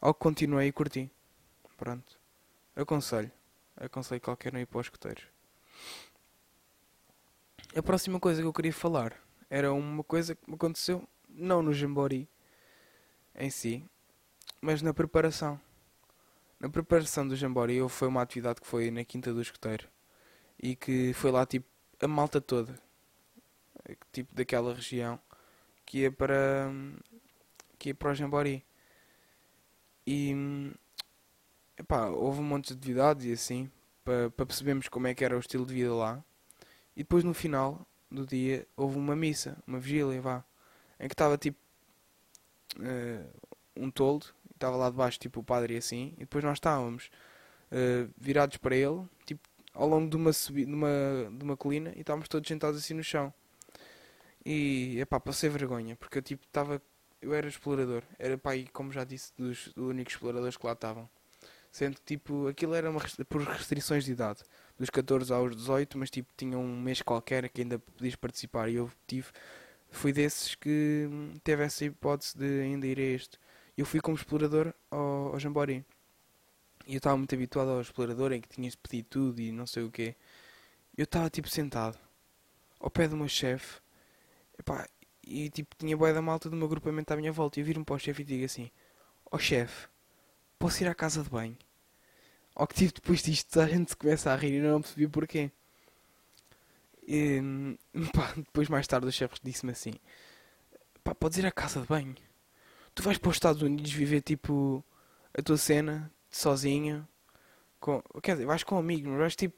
Ao 0.00 0.14
que 0.14 0.20
continuei 0.20 0.68
e 0.68 0.72
curti. 0.72 1.10
Pronto. 1.76 2.18
Aconselho. 2.74 3.30
Aconselho 3.76 4.20
qualquer 4.20 4.54
um 4.54 4.58
ir 4.58 4.66
para 4.66 4.80
os 4.80 4.86
escuteiros. 4.86 5.24
A 7.76 7.82
próxima 7.82 8.18
coisa 8.18 8.40
que 8.40 8.46
eu 8.46 8.52
queria 8.52 8.72
falar 8.72 9.14
era 9.50 9.72
uma 9.72 10.02
coisa 10.02 10.34
que 10.34 10.48
me 10.48 10.54
aconteceu, 10.54 11.06
não 11.28 11.62
no 11.62 11.72
Jambori 11.72 12.28
em 13.34 13.50
si, 13.50 13.84
mas 14.60 14.80
na 14.80 14.94
preparação. 14.94 15.60
Na 16.58 16.70
preparação 16.70 17.28
do 17.28 17.36
Jambori 17.36 17.86
foi 17.88 18.08
uma 18.08 18.22
atividade 18.22 18.60
que 18.60 18.66
foi 18.66 18.90
na 18.90 19.04
Quinta 19.04 19.32
do 19.32 19.42
Escoteiro 19.42 19.86
e 20.60 20.74
que 20.74 21.12
foi 21.12 21.30
lá 21.30 21.44
tipo 21.44 21.66
a 22.00 22.08
malta 22.08 22.40
toda, 22.40 22.74
tipo 24.10 24.34
daquela 24.34 24.74
região, 24.74 25.20
que 25.84 25.98
ia 25.98 26.12
para 26.12 26.70
que 27.78 27.90
ia 27.90 27.94
para 27.94 28.10
o 28.10 28.14
Jambori. 28.14 28.64
E 30.06 30.32
epá, 31.78 32.08
houve 32.08 32.40
um 32.40 32.44
monte 32.44 32.68
de 32.68 32.74
atividades 32.74 33.26
e 33.26 33.32
assim, 33.32 33.70
para, 34.04 34.30
percebermos 34.46 34.88
como 34.88 35.06
é 35.06 35.14
que 35.14 35.24
era 35.24 35.36
o 35.36 35.40
estilo 35.40 35.66
de 35.66 35.74
vida 35.74 35.94
lá. 35.94 36.24
E 36.94 37.00
depois 37.00 37.24
no 37.24 37.34
final 37.34 37.86
do 38.10 38.26
dia 38.26 38.66
houve 38.76 38.96
uma 38.96 39.16
missa, 39.16 39.58
uma 39.66 39.78
vigília, 39.78 40.20
vá, 40.20 40.44
em 40.98 41.08
que 41.08 41.14
estava 41.14 41.36
tipo 41.36 41.58
uh, 42.78 43.50
um 43.76 43.90
toldo, 43.90 44.26
estava 44.54 44.76
lá 44.76 44.88
debaixo 44.88 45.18
tipo 45.18 45.40
o 45.40 45.44
padre 45.44 45.74
e 45.74 45.78
assim, 45.78 46.14
e 46.16 46.20
depois 46.20 46.42
nós 46.42 46.56
estávamos 46.56 47.10
uh, 47.70 48.10
virados 48.16 48.56
para 48.56 48.74
ele, 48.76 49.04
tipo 49.26 49.46
ao 49.74 49.86
longo 49.86 50.08
de 50.08 50.16
uma, 50.16 50.32
subi 50.32 50.64
de 50.64 50.72
uma, 50.72 50.88
de 51.30 51.44
uma 51.44 51.56
colina, 51.56 51.92
e 51.94 52.00
estávamos 52.00 52.28
todos 52.28 52.48
sentados 52.48 52.80
assim 52.80 52.94
no 52.94 53.04
chão. 53.04 53.32
E, 54.44 54.98
epá, 55.00 55.20
passei 55.20 55.50
vergonha, 55.50 55.96
porque 55.96 56.18
eu 56.18 56.22
tipo 56.22 56.44
estava, 56.44 56.80
eu 57.20 57.34
era 57.34 57.48
explorador, 57.48 58.02
era 58.18 58.38
pá, 58.38 58.52
como 58.72 58.92
já 58.92 59.04
disse, 59.04 59.32
dos, 59.36 59.68
dos 59.74 59.88
únicos 59.88 60.14
exploradores 60.14 60.56
que 60.56 60.66
lá 60.66 60.72
estavam. 60.72 61.08
Sendo 61.76 61.96
que 61.96 62.16
tipo, 62.16 62.48
aquilo 62.48 62.74
era 62.74 62.90
uma, 62.90 63.02
por 63.28 63.42
restrições 63.42 64.02
de 64.06 64.12
idade, 64.12 64.42
dos 64.78 64.88
14 64.88 65.30
aos 65.30 65.54
18, 65.54 65.98
mas 65.98 66.08
tipo, 66.08 66.32
tinha 66.34 66.56
um 66.56 66.80
mês 66.80 67.02
qualquer 67.02 67.50
que 67.50 67.60
ainda 67.60 67.78
podias 67.78 68.16
participar, 68.16 68.70
e 68.70 68.76
eu 68.76 68.90
tive 69.06 69.28
fui 69.90 70.10
desses 70.10 70.54
que 70.54 71.06
hum, 71.06 71.34
teve 71.44 71.64
essa 71.64 71.84
hipótese 71.84 72.38
de 72.38 72.62
ainda 72.62 72.86
ir 72.86 72.98
a 72.98 73.02
este. 73.02 73.38
Eu 73.76 73.84
fui 73.84 74.00
como 74.00 74.16
explorador 74.16 74.72
ao, 74.90 75.34
ao 75.34 75.38
Jambori. 75.38 75.84
E 76.86 76.94
eu 76.94 76.96
estava 76.96 77.14
muito 77.14 77.34
habituado 77.34 77.68
ao 77.68 77.82
explorador 77.82 78.32
em 78.32 78.40
que 78.40 78.48
tinhas 78.48 78.72
de 78.72 78.78
pedir 78.78 79.02
tudo 79.02 79.38
e 79.38 79.52
não 79.52 79.66
sei 79.66 79.82
o 79.82 79.90
quê. 79.90 80.16
Eu 80.96 81.04
estava 81.04 81.28
tipo 81.28 81.46
sentado 81.50 81.98
ao 82.80 82.90
pé 82.90 83.06
do 83.06 83.18
meu 83.18 83.28
chefe 83.28 83.82
e 85.26 85.50
tipo 85.50 85.76
tinha 85.76 85.94
boia 85.94 86.14
da 86.14 86.22
malta 86.22 86.48
do 86.48 86.56
meu 86.56 86.68
grupamento 86.68 87.12
à 87.12 87.16
minha 87.18 87.32
volta. 87.32 87.60
E 87.60 87.62
eu 87.62 87.66
viro-me 87.66 87.84
para 87.84 87.96
o 87.96 87.98
chefe 87.98 88.22
e 88.22 88.24
digo 88.24 88.46
assim: 88.46 88.70
Ó 89.30 89.36
oh, 89.36 89.38
chefe, 89.38 89.88
posso 90.58 90.82
ir 90.82 90.88
à 90.88 90.94
casa 90.94 91.22
de 91.22 91.28
banho? 91.28 91.65
Ao 92.56 92.66
que 92.66 92.74
tipo 92.74 92.94
depois 92.94 93.22
disto 93.22 93.60
a 93.60 93.68
gente 93.68 93.94
começa 93.94 94.32
a 94.32 94.36
rir 94.36 94.54
e 94.54 94.60
não 94.62 94.80
percebi 94.80 95.06
porquê. 95.06 95.50
E, 97.06 97.38
pá, 98.14 98.32
depois 98.34 98.68
mais 98.68 98.86
tarde 98.86 99.06
o 99.06 99.12
chefe 99.12 99.36
disse-me 99.44 99.72
assim: 99.72 99.92
pá, 101.04 101.14
podes 101.14 101.36
ir 101.36 101.44
à 101.44 101.52
casa 101.52 101.82
de 101.82 101.86
banho. 101.86 102.16
Tu 102.94 103.02
vais 103.02 103.18
para 103.18 103.28
os 103.28 103.36
Estados 103.36 103.60
Unidos 103.60 103.92
viver 103.92 104.22
tipo 104.22 104.82
a 105.36 105.42
tua 105.42 105.58
cena 105.58 106.10
sozinho. 106.30 107.06
Com, 107.78 108.02
quer 108.22 108.32
dizer, 108.32 108.46
vais 108.46 108.64
com 108.64 108.78
amigos, 108.78 109.10
mas 109.10 109.18
vais 109.18 109.36
tipo. 109.36 109.54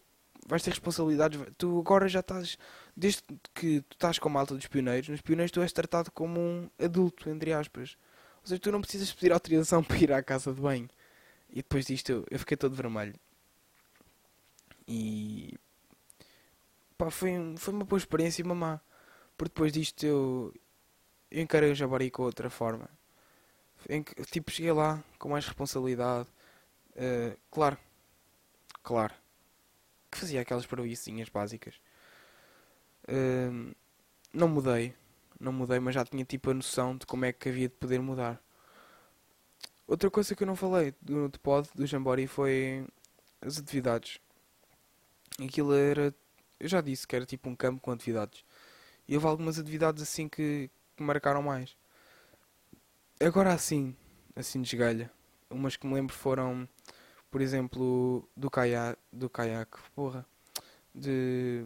Vais 0.49 0.63
ter 0.63 0.71
responsabilidades. 0.71 1.41
Tu 1.57 1.79
agora 1.79 2.09
já 2.09 2.21
estás. 2.21 2.59
Desde 2.97 3.23
que 3.55 3.81
tu 3.83 3.95
estás 3.95 4.19
com 4.19 4.29
a 4.29 4.33
malta 4.33 4.55
dos 4.55 4.67
pioneiros, 4.67 5.09
nos 5.09 5.21
pioneiros 5.21 5.53
tu 5.53 5.61
és 5.61 5.73
tratado 5.73 6.11
como 6.11 6.41
um 6.41 6.71
adulto, 6.83 7.31
entre 7.31 7.53
aspas. 7.53 7.97
Ou 8.41 8.49
seja, 8.49 8.59
tu 8.59 8.73
não 8.73 8.81
precisas 8.81 9.13
pedir 9.13 9.33
autorização 9.33 9.83
para 9.85 9.99
ir 9.99 10.13
à 10.13 10.23
casa 10.23 10.53
de 10.53 10.61
banho. 10.61 10.89
E 11.51 11.57
depois 11.57 11.87
disto 11.87 12.11
eu, 12.11 12.27
eu 12.31 12.39
fiquei 12.39 12.57
todo 12.57 12.75
vermelho. 12.75 13.15
E 14.87 15.59
pá, 16.97 17.11
foi, 17.11 17.33
foi 17.57 17.75
uma 17.75 17.85
boa 17.85 17.99
experiência 17.99 18.43
e 18.43 18.45
uma 18.45 18.55
má. 18.55 18.81
Porque 19.37 19.53
depois 19.55 19.73
disto 19.73 20.05
eu, 20.05 20.55
eu 21.31 21.43
encarei 21.43 21.71
o 21.71 21.75
Jabari 21.75 22.11
com 22.11 22.23
outra 22.23 22.51
forma. 22.51 22.89
Em 23.89 24.03
que, 24.03 24.15
tipo, 24.25 24.51
cheguei 24.51 24.73
lá 24.73 25.03
com 25.19 25.29
mais 25.29 25.47
responsabilidade. 25.47 26.29
Uh, 26.97 27.39
claro, 27.51 27.79
claro, 28.83 29.15
que 30.11 30.19
fazia 30.19 30.41
aquelas 30.41 30.67
paroicinhas 30.67 31.29
básicas. 31.29 31.77
Uh, 33.09 33.75
não 34.33 34.49
mudei, 34.49 34.95
não 35.39 35.53
mudei, 35.53 35.79
mas 35.79 35.95
já 35.95 36.05
tinha 36.05 36.25
tipo 36.25 36.51
a 36.51 36.55
noção 36.55 36.97
de 36.97 37.07
como 37.07 37.25
é 37.25 37.33
que 37.33 37.49
havia 37.49 37.69
de 37.69 37.75
poder 37.75 38.01
mudar. 38.01 38.43
Outra 39.89 40.09
coisa 40.09 40.37
que 40.37 40.45
eu 40.45 40.47
não 40.47 40.55
falei 40.55 40.95
do, 41.03 41.29
do 41.29 41.41
pod, 41.41 41.69
do 41.75 41.87
Jambori, 41.87 42.29
foi 42.29 42.87
as 43.41 43.59
atividades. 43.59 44.21
Aquilo 45.41 45.75
era 45.75 46.15
eu 46.61 46.69
já 46.69 46.81
disse 46.81 47.07
que 47.07 47.15
era 47.15 47.25
tipo 47.25 47.49
um 47.49 47.55
campo 47.55 47.81
com 47.81 47.93
atividades. 47.93 48.45
E 49.07 49.15
houve 49.15 49.27
algumas 49.27 49.59
atividades 49.59 50.03
assim 50.03 50.29
que, 50.29 50.71
que 50.97 51.03
marcaram 51.03 51.43
mais. 51.43 51.77
Agora 53.21 53.53
assim, 53.53 53.97
assim 54.35 54.61
de 54.61 54.75
esgalha. 54.75 55.11
Umas 55.51 55.77
que 55.77 55.87
me 55.87 55.95
lembro 55.95 56.15
foram, 56.15 56.69
por 57.31 57.41
exemplo, 57.41 58.29
do 58.37 58.51
caiaque, 58.51 59.01
do 59.13 59.31
caiaque, 59.31 59.79
porra. 59.95 60.27
De 60.95 61.65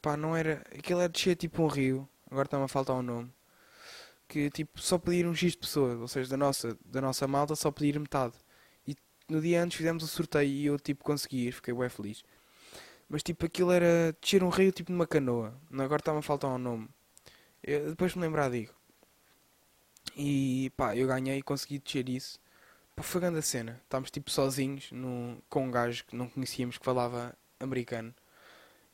pá, 0.00 0.16
não 0.16 0.36
era. 0.36 0.62
Aquilo 0.76 1.00
era 1.00 1.08
descer 1.08 1.36
tipo 1.36 1.62
um 1.62 1.66
rio, 1.66 2.08
agora 2.30 2.46
está-me 2.46 2.64
a 2.64 2.68
faltar 2.68 2.96
um 2.96 3.02
nome. 3.02 3.32
Que 4.32 4.48
tipo 4.48 4.80
só 4.80 4.96
pedir 4.96 5.26
um 5.26 5.34
X 5.34 5.52
de 5.52 5.58
pessoas, 5.58 6.00
ou 6.00 6.08
seja, 6.08 6.30
da 6.30 6.38
nossa, 6.38 6.78
da 6.86 7.02
nossa 7.02 7.28
malta 7.28 7.54
só 7.54 7.70
pedir 7.70 8.00
metade. 8.00 8.32
E 8.88 8.96
no 9.28 9.42
dia 9.42 9.62
antes 9.62 9.76
fizemos 9.76 10.02
o 10.02 10.06
sorteio 10.08 10.48
e 10.48 10.64
eu 10.64 10.78
tipo 10.78 11.04
consegui 11.04 11.48
ir, 11.48 11.52
fiquei 11.52 11.74
bem 11.74 11.90
feliz. 11.90 12.24
Mas 13.10 13.22
tipo, 13.22 13.44
aquilo 13.44 13.70
era 13.72 14.16
descer 14.22 14.42
um 14.42 14.48
rio 14.48 14.72
tipo 14.72 14.90
numa 14.90 15.06
canoa. 15.06 15.54
Agora 15.70 16.00
está-me 16.00 16.20
a 16.20 16.22
faltar 16.22 16.50
um 16.50 16.56
nome. 16.56 16.88
Eu, 17.62 17.90
depois 17.90 18.14
me 18.14 18.22
lembrar 18.22 18.50
digo. 18.50 18.72
E 20.16 20.72
pá, 20.78 20.96
eu 20.96 21.06
ganhei 21.06 21.36
e 21.36 21.42
consegui 21.42 21.78
descer 21.78 22.08
isso. 22.08 22.40
Pá, 22.96 23.02
foi 23.02 23.20
grande 23.20 23.38
a 23.38 23.42
cena. 23.42 23.82
Estávamos 23.84 24.10
tipo 24.10 24.30
sozinhos 24.30 24.90
com 25.50 25.66
um 25.66 25.70
gajo 25.70 26.06
que 26.06 26.16
não 26.16 26.26
conhecíamos 26.26 26.78
que 26.78 26.84
falava 26.86 27.36
americano. 27.60 28.14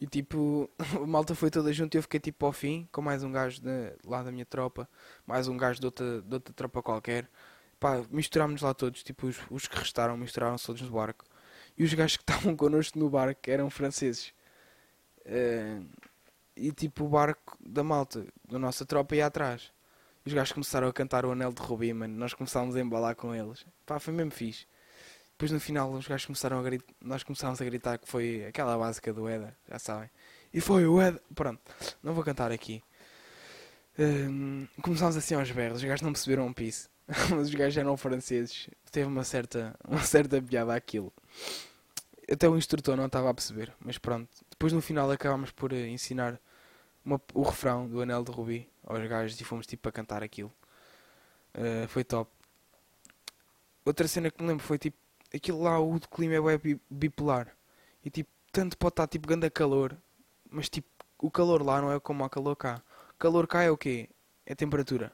E 0.01 0.07
tipo, 0.07 0.71
a 1.03 1.07
malta 1.07 1.35
foi 1.35 1.51
toda 1.51 1.73
junto 1.73 1.95
e 1.97 1.99
eu 1.99 2.03
fiquei 2.03 2.21
tipo 2.21 2.47
ao 2.47 2.53
fim, 2.53 2.89
com 2.93 3.03
mais 3.03 3.23
um 3.25 3.33
gajo 3.33 3.61
de, 3.61 3.93
lá 4.05 4.23
da 4.23 4.31
minha 4.31 4.47
tropa, 4.47 4.89
mais 5.27 5.49
um 5.49 5.57
gajo 5.57 5.81
de 5.81 5.87
outra, 5.87 6.23
de 6.23 6.35
outra 6.35 6.55
tropa 6.55 6.83
qualquer. 6.83 7.29
Pá, 7.81 8.03
misturámos 8.11 8.63
lá 8.63 8.75
todos, 8.75 9.03
tipo, 9.03 9.27
os, 9.27 9.39
os 9.51 9.67
que 9.69 9.77
restaram 9.79 10.17
misturaram-se 10.17 10.67
todos 10.67 10.83
no 10.83 10.91
barco 10.91 11.25
e 11.79 11.85
os 11.85 11.95
gajos 11.95 12.17
que 12.17 12.23
estavam 12.25 12.55
connosco 12.57 12.99
no 12.99 13.09
barco 13.09 13.41
eram 13.49 13.71
franceses. 13.71 14.33
Uh, 15.25 15.87
e 16.57 16.73
tipo 16.73 17.05
o 17.05 17.09
barco 17.09 17.57
da 17.61 17.85
malta, 17.85 18.27
da 18.45 18.59
nossa 18.59 18.85
tropa 18.85 19.15
ia 19.15 19.27
atrás. 19.27 19.73
Os 20.27 20.33
gajos 20.33 20.53
começaram 20.53 20.89
a 20.89 20.93
cantar 20.93 21.25
o 21.25 21.31
Anel 21.31 21.53
de 21.53 21.63
Rubi, 21.63 21.93
mano. 21.95 22.15
Nós 22.17 22.35
começámos 22.35 22.75
a 22.75 22.81
embalar 22.81 23.15
com 23.15 23.35
eles. 23.35 23.65
Pá, 23.87 23.99
foi 24.01 24.13
mesmo 24.13 24.33
fixe. 24.33 24.67
Depois 25.39 25.53
no 25.53 25.61
final 25.61 25.93
os 25.93 26.09
gajos 26.09 26.27
começaram 26.27 26.59
a 26.59 26.63
gritar, 26.63 26.93
nós 27.01 27.23
começámos 27.23 27.63
a 27.63 27.65
gritar 27.65 27.97
que 27.97 28.09
foi 28.09 28.45
aquela 28.45 28.77
básica 28.77 29.13
do 29.13 29.29
Eda, 29.29 29.57
já 29.71 29.79
sabem. 29.79 30.11
E 30.53 30.61
foi 30.61 30.85
o 30.85 31.01
Eda, 31.01 31.23
pronto, 31.33 31.61
não 32.03 32.13
vou 32.13 32.25
cantar 32.25 32.51
aqui. 32.51 32.83
Um, 33.97 34.67
começámos 34.83 35.17
assim 35.17 35.37
aos 35.37 35.49
berros, 35.53 35.79
os 35.79 35.85
gajos 35.85 36.03
não 36.03 36.13
perceberam 36.13 36.45
um 36.45 36.53
piso. 36.53 36.89
Mas 37.31 37.49
os 37.49 37.55
gajos 37.55 37.77
eram 37.79 37.97
franceses. 37.97 38.69
Teve 38.91 39.07
uma 39.07 39.23
certa, 39.23 39.77
uma 39.89 40.03
certa 40.03 40.43
piada 40.43 40.75
aquilo 40.75 41.13
até 42.31 42.49
o 42.49 42.57
instrutor 42.57 42.97
não 42.97 43.07
estava 43.07 43.31
a 43.31 43.35
perceber, 43.35 43.73
mas 43.81 43.97
pronto. 43.97 44.29
Depois 44.51 44.73
no 44.73 44.83
final 44.83 45.11
acabámos 45.11 45.51
por 45.51 45.73
eh, 45.73 45.89
ensinar 45.89 46.39
uma, 47.05 47.21
o 47.33 47.43
refrão 47.43 47.89
do 47.89 48.03
Anel 48.03 48.23
de 48.23 48.31
Rubi 48.31 48.69
aos 48.85 49.07
gajos 49.09 49.41
e 49.41 49.45
fomos 49.45 49.67
tipo 49.67 49.89
a 49.89 49.93
cantar 49.93 50.23
aquilo. 50.23 50.53
Uh, 51.55 51.89
foi 51.89 52.05
top. 52.05 52.31
Outra 53.85 54.07
cena 54.07 54.31
que 54.31 54.43
me 54.43 54.49
lembro 54.49 54.65
foi 54.65 54.79
tipo, 54.79 54.99
aquilo 55.35 55.63
lá, 55.63 55.79
o 55.79 55.99
clima 56.01 56.35
é 56.35 56.59
bipolar. 56.91 57.57
E 58.05 58.11
tipo, 58.11 58.31
tanto 58.53 58.77
pode 58.79 58.93
estar 58.93 59.07
tipo 59.07 59.29
ganda 59.29 59.51
calor, 59.51 59.97
mas 60.51 60.69
tipo, 60.69 60.89
o 61.19 61.31
calor 61.31 61.63
lá 61.63 61.81
não 61.81 61.93
é 61.93 62.01
como 62.01 62.25
o 62.25 62.31
calor 62.31 62.57
cá. 62.57 62.83
O 63.15 63.19
calor 63.19 63.47
cá 63.47 63.63
é 63.63 63.71
o 63.71 63.77
quê? 63.77 64.09
É 64.47 64.55
temperatura 64.55 65.13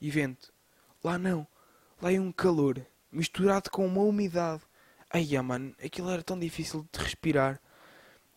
e 0.00 0.10
vento. 0.10 0.52
Lá 1.02 1.18
não. 1.18 1.46
Lá 2.00 2.12
é 2.12 2.20
um 2.20 2.32
calor 2.32 2.84
misturado 3.10 3.70
com 3.70 3.86
uma 3.86 4.02
umidade 4.02 4.62
Ai, 5.14 5.36
ah, 5.36 5.42
mano, 5.42 5.74
aquilo 5.84 6.10
era 6.10 6.22
tão 6.22 6.38
difícil 6.38 6.88
de 6.90 6.98
respirar. 6.98 7.60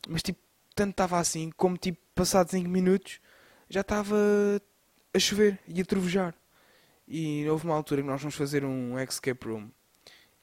Mas 0.10 0.22
tipo, 0.22 0.39
tanto 0.76 0.91
estava 0.91 1.20
assim, 1.20 1.50
como 1.56 1.78
tipo, 1.78 2.00
passados 2.13 2.52
5 2.52 2.70
minutos, 2.70 3.20
já 3.70 3.82
estava 3.82 4.15
a 5.13 5.20
chover 5.20 5.58
e 5.68 5.82
a 5.82 5.86
trovejar. 5.86 6.36
E 7.08 7.48
houve 7.50 7.65
uma 7.65 7.76
altura 7.76 8.02
que 8.02 8.08
nós 8.08 8.20
fomos 8.20 8.36
fazer 8.36 8.65
um 8.65 9.00
escape 9.00 9.48
room. 9.48 9.70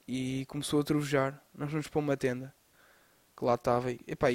E 0.07 0.45
começou 0.47 0.81
a 0.81 0.85
trovejar. 0.85 1.43
Nós 1.55 1.71
fomos 1.71 1.89
para 1.89 1.99
uma 2.01 2.17
tenda. 2.17 2.55
Que 3.37 3.45
lá 3.45 3.55
estava. 3.55 3.93
E 3.93 4.01
epá, 4.07 4.29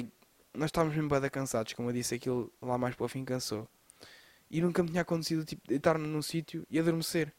nós 0.54 0.68
estávamos 0.68 0.96
mesmo 0.96 1.08
bem 1.08 1.30
cansados. 1.30 1.72
Como 1.72 1.88
eu 1.90 1.92
disse, 1.92 2.14
aquilo 2.14 2.52
lá 2.60 2.78
mais 2.78 2.94
para 2.94 3.04
o 3.04 3.08
fim 3.08 3.24
cansou. 3.24 3.68
e 4.50 4.60
nunca 4.60 4.82
me 4.82 4.90
tinha 4.90 5.02
acontecido 5.02 5.44
tipo, 5.44 5.62
deitar-me 5.68 6.06
num 6.06 6.22
sítio 6.22 6.66
e 6.70 6.78
adormecer. 6.78 7.32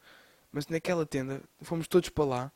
Mas 0.52 0.66
naquela 0.68 1.06
tenda, 1.06 1.42
fomos 1.60 1.86
todos 1.88 2.08
para 2.08 2.24
lá, 2.24 2.52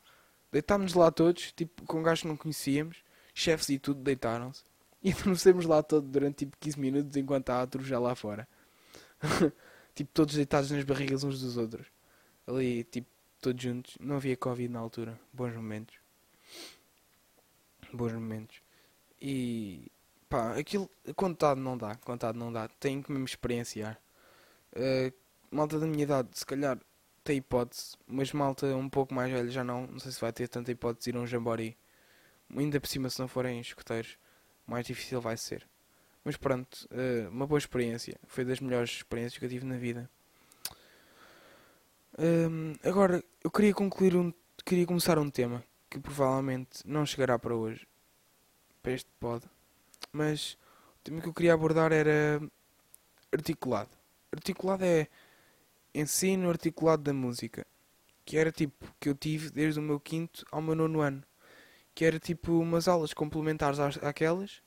deitámos 0.53 0.95
lá 0.95 1.11
todos, 1.11 1.53
tipo, 1.53 1.85
com 1.85 2.01
um 2.01 2.03
gajo 2.03 2.23
que 2.23 2.29
não 2.29 2.37
conhecíamos, 2.37 2.99
chefes 3.35 3.69
e 3.69 3.79
tudo 3.79 4.01
deitaram-se, 4.03 4.65
e 5.03 5.13
adormecemos 5.13 5.67
lá 5.67 5.83
todo 5.83 6.09
durante 6.09 6.47
tipo 6.47 6.57
15 6.59 6.81
minutos 6.81 7.17
enquanto 7.17 7.51
a 7.51 7.63
Atro 7.63 7.85
já 7.85 7.99
lá 7.99 8.15
fora. 8.15 8.49
tipo, 9.95 10.11
todos 10.13 10.35
deitados 10.35 10.71
nas 10.71 10.85
barrigas 10.85 11.25
uns 11.25 11.41
dos 11.41 11.57
outros. 11.57 11.87
Ali, 12.47 12.85
tipo, 12.85 13.09
todos 13.44 13.62
juntos. 13.62 13.98
Não 14.00 14.16
havia 14.16 14.37
Covid 14.37 14.72
na 14.72 14.80
altura. 14.80 15.20
Bons 15.30 15.54
momentos. 15.54 15.96
Bons 17.92 18.12
momentos. 18.14 18.62
E 19.20 19.90
pá, 20.30 20.57
aquilo 20.59 20.90
contado 21.14 21.61
não 21.61 21.76
dá, 21.76 21.94
contado 21.96 22.38
não 22.38 22.50
dá. 22.50 22.68
Tenho 22.80 23.02
que 23.02 23.12
mesmo 23.12 23.26
experienciar. 23.26 24.00
Uh, 24.72 25.12
malta 25.50 25.78
da 25.78 25.87
minha 25.87 26.04
idade, 26.04 26.30
se 26.33 26.46
calhar 26.46 26.78
tem 27.22 27.37
hipótese, 27.37 27.96
mas 28.07 28.33
malta 28.33 28.66
um 28.74 28.88
pouco 28.88 29.14
mais 29.14 29.30
velha 29.30 29.50
já 29.50 29.62
não. 29.62 29.87
Não 29.87 29.98
sei 29.98 30.11
se 30.12 30.20
vai 30.20 30.33
ter 30.33 30.48
tanta 30.48 30.72
hipótese 30.72 31.11
de 31.11 31.16
ir 31.16 31.20
a 31.20 31.22
um 31.22 31.26
jambori. 31.26 31.76
Ainda 32.57 32.80
por 32.80 32.88
cima, 32.88 33.11
se 33.11 33.20
não 33.20 33.28
forem 33.28 33.61
escuteiros, 33.61 34.16
mais 34.66 34.87
difícil 34.87 35.20
vai 35.20 35.37
ser. 35.37 35.66
Mas 36.24 36.37
pronto, 36.38 36.88
uh, 36.90 37.28
uma 37.28 37.46
boa 37.46 37.59
experiência. 37.59 38.18
Foi 38.26 38.44
das 38.44 38.61
melhores 38.61 38.90
experiências 38.90 39.38
que 39.38 39.44
eu 39.44 39.50
tive 39.50 39.66
na 39.66 39.76
vida. 39.76 40.09
Um, 42.18 42.74
agora, 42.85 43.22
eu 43.42 43.50
queria 43.50 43.74
concluir 43.74 44.16
um. 44.16 44.33
Queria 44.64 44.87
começar 44.87 45.18
um 45.18 45.29
tema 45.29 45.64
que 45.90 45.98
provavelmente 45.98 46.81
não 46.85 47.05
chegará 47.05 47.38
para 47.38 47.55
hoje. 47.55 47.87
Para 48.83 48.92
este 48.92 49.11
pod. 49.18 49.44
Mas 50.12 50.55
o 51.00 51.05
tema 51.05 51.20
que 51.20 51.29
eu 51.29 51.35
queria 51.35 51.55
abordar 51.55 51.92
era 51.92 52.40
articulado. 53.33 53.90
Articulado 54.33 54.85
é 54.85 55.09
ensino 55.94 56.48
articulado 56.48 57.03
da 57.03 57.12
música. 57.12 57.66
Que 58.24 58.38
era 58.38 58.53
tipo 58.53 58.87
que 59.00 59.09
eu 59.09 59.14
tive 59.14 59.50
desde 59.50 59.81
o 59.81 59.83
meu 59.83 59.98
quinto 59.98 60.46
ao 60.53 60.62
meu 60.62 60.74
nono 60.74 61.00
ano. 61.00 61.22
Que 61.94 62.05
era 62.05 62.18
tipo 62.18 62.53
umas 62.59 62.88
aulas 62.88 63.12
complementares 63.12 63.79
àquelas 64.03 64.62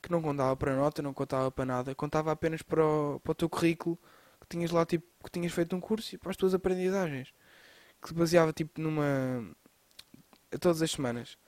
que 0.00 0.10
não 0.10 0.20
contava 0.20 0.56
para 0.56 0.74
nota, 0.74 1.00
não 1.00 1.14
contava 1.14 1.50
para 1.50 1.64
nada, 1.64 1.94
contava 1.94 2.32
apenas 2.32 2.60
para 2.60 2.84
o, 2.84 3.20
para 3.20 3.30
o 3.30 3.34
teu 3.34 3.48
currículo 3.48 3.96
que 4.42 4.48
tinhas 4.48 4.70
lá 4.70 4.84
tipo 4.84 5.06
que 5.24 5.30
tinhas 5.30 5.52
feito 5.52 5.74
um 5.76 5.80
curso 5.80 6.14
e 6.14 6.18
para 6.18 6.30
as 6.30 6.36
tuas 6.36 6.54
aprendizagens. 6.54 7.32
Que 8.00 8.08
se 8.08 8.14
baseava 8.14 8.52
tipo 8.52 8.80
numa. 8.80 9.54
todas 10.60 10.82
as 10.82 10.90
semanas. 10.90 11.38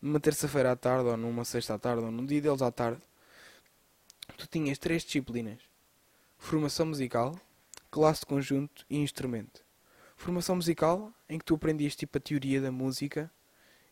Numa 0.00 0.20
terça-feira 0.20 0.72
à 0.72 0.76
tarde, 0.76 1.08
ou 1.08 1.16
numa 1.16 1.44
sexta 1.44 1.74
à 1.74 1.78
tarde, 1.78 2.04
ou 2.04 2.10
num 2.10 2.24
dia 2.24 2.40
deles 2.40 2.62
à 2.62 2.70
tarde. 2.70 3.02
Tu 4.36 4.46
tinhas 4.46 4.78
três 4.78 5.02
disciplinas: 5.02 5.60
formação 6.38 6.86
musical, 6.86 7.38
classe 7.90 8.20
de 8.20 8.26
conjunto 8.26 8.84
e 8.88 8.98
instrumento. 8.98 9.64
Formação 10.16 10.56
musical, 10.56 11.12
em 11.28 11.38
que 11.38 11.44
tu 11.44 11.54
aprendias 11.56 11.96
tipo 11.96 12.16
a 12.18 12.20
teoria 12.20 12.60
da 12.60 12.72
música 12.72 13.30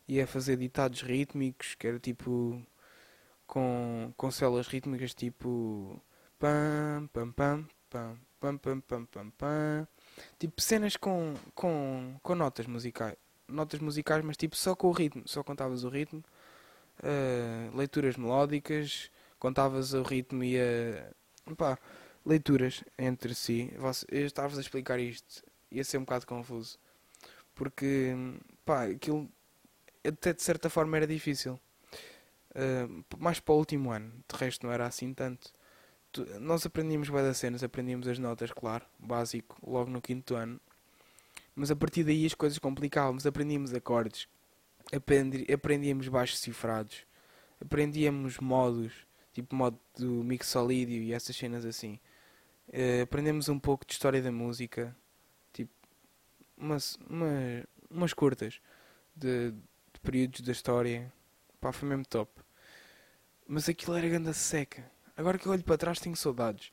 e 0.07 0.21
a 0.21 0.27
fazer 0.27 0.57
ditados 0.57 1.01
rítmicos, 1.01 1.75
que 1.75 1.87
era 1.87 1.99
tipo 1.99 2.61
com, 3.45 4.13
com 4.17 4.31
células 4.31 4.67
rítmicas 4.67 5.13
tipo 5.13 6.01
pam 6.39 7.07
pam 7.13 7.31
pam 7.31 7.67
pam 7.89 8.17
pam 8.39 8.57
pam 8.57 8.79
pam 8.81 9.05
pam 9.05 9.29
pam. 9.31 9.87
Tipo 10.39 10.61
cenas 10.61 10.95
com, 10.95 11.33
com, 11.53 12.15
com 12.21 12.35
notas 12.35 12.65
musicais 12.67 13.15
notas 13.47 13.79
musicais 13.79 14.23
mas 14.25 14.37
tipo 14.37 14.55
só 14.55 14.75
com 14.75 14.87
o 14.87 14.91
ritmo 14.91 15.23
só 15.25 15.43
contavas 15.43 15.83
o 15.83 15.89
ritmo. 15.89 16.23
Uh, 16.99 17.75
leituras 17.75 18.15
melódicas 18.15 19.11
contavas 19.37 19.93
o 19.93 20.01
ritmo 20.01 20.43
e 20.43 20.57
a 20.57 21.55
pá, 21.55 21.77
leituras 22.25 22.83
entre 22.97 23.35
si. 23.35 23.71
Eu 24.09 24.25
estava 24.25 24.55
a 24.55 24.59
explicar 24.59 24.99
isto 24.99 25.43
ia 25.71 25.83
ser 25.83 25.97
um 25.97 26.01
bocado 26.01 26.25
confuso 26.25 26.79
porque 27.55 28.13
pá, 28.65 28.85
aquilo 28.85 29.29
até 30.05 30.33
de 30.33 30.43
certa 30.43 30.69
forma 30.69 30.97
era 30.97 31.07
difícil. 31.07 31.59
Uh, 32.51 33.03
mais 33.17 33.39
para 33.39 33.53
o 33.53 33.57
último 33.57 33.91
ano, 33.91 34.11
de 34.29 34.37
resto 34.37 34.65
não 34.65 34.73
era 34.73 34.85
assim 34.85 35.13
tanto. 35.13 35.51
Nós 36.39 36.65
aprendíamos 36.65 37.09
bem 37.09 37.23
das 37.23 37.37
cenas, 37.37 37.63
aprendíamos 37.63 38.07
as 38.07 38.19
notas, 38.19 38.51
claro, 38.51 38.85
básico, 38.99 39.57
logo 39.65 39.89
no 39.89 40.01
quinto 40.01 40.35
ano. 40.35 40.59
Mas 41.55 41.71
a 41.71 41.75
partir 41.75 42.03
daí 42.03 42.25
as 42.25 42.33
coisas 42.33 42.59
complicávamos, 42.59 43.25
aprendíamos 43.25 43.73
acordes, 43.73 44.27
aprendi, 44.93 45.45
aprendíamos 45.51 46.07
baixos 46.07 46.39
cifrados, 46.39 47.05
aprendíamos 47.61 48.39
modos, 48.39 48.91
tipo 49.33 49.55
modo 49.55 49.79
do 49.97 50.23
mixolídio 50.23 51.01
e 51.01 51.13
essas 51.13 51.35
cenas 51.35 51.65
assim. 51.65 51.99
Uh, 52.69 53.03
aprendemos 53.03 53.47
um 53.47 53.59
pouco 53.59 53.85
de 53.85 53.93
história 53.93 54.21
da 54.21 54.31
música, 54.31 54.95
tipo 55.53 55.71
umas, 56.57 56.97
umas, 57.09 57.65
umas 57.89 58.13
curtas 58.13 58.59
de, 59.15 59.51
de 59.51 59.99
períodos 60.01 60.41
da 60.41 60.51
história. 60.51 61.11
Pá, 61.61 61.71
foi 61.71 61.87
mesmo 61.87 62.05
top. 62.05 62.31
Mas 63.47 63.69
aquilo 63.69 63.95
era 63.95 64.09
ganda 64.09 64.33
seca. 64.33 64.94
Agora 65.17 65.37
que 65.37 65.47
eu 65.47 65.51
olho 65.51 65.63
para 65.63 65.77
trás 65.77 65.99
tenho 65.99 66.15
saudades. 66.15 66.71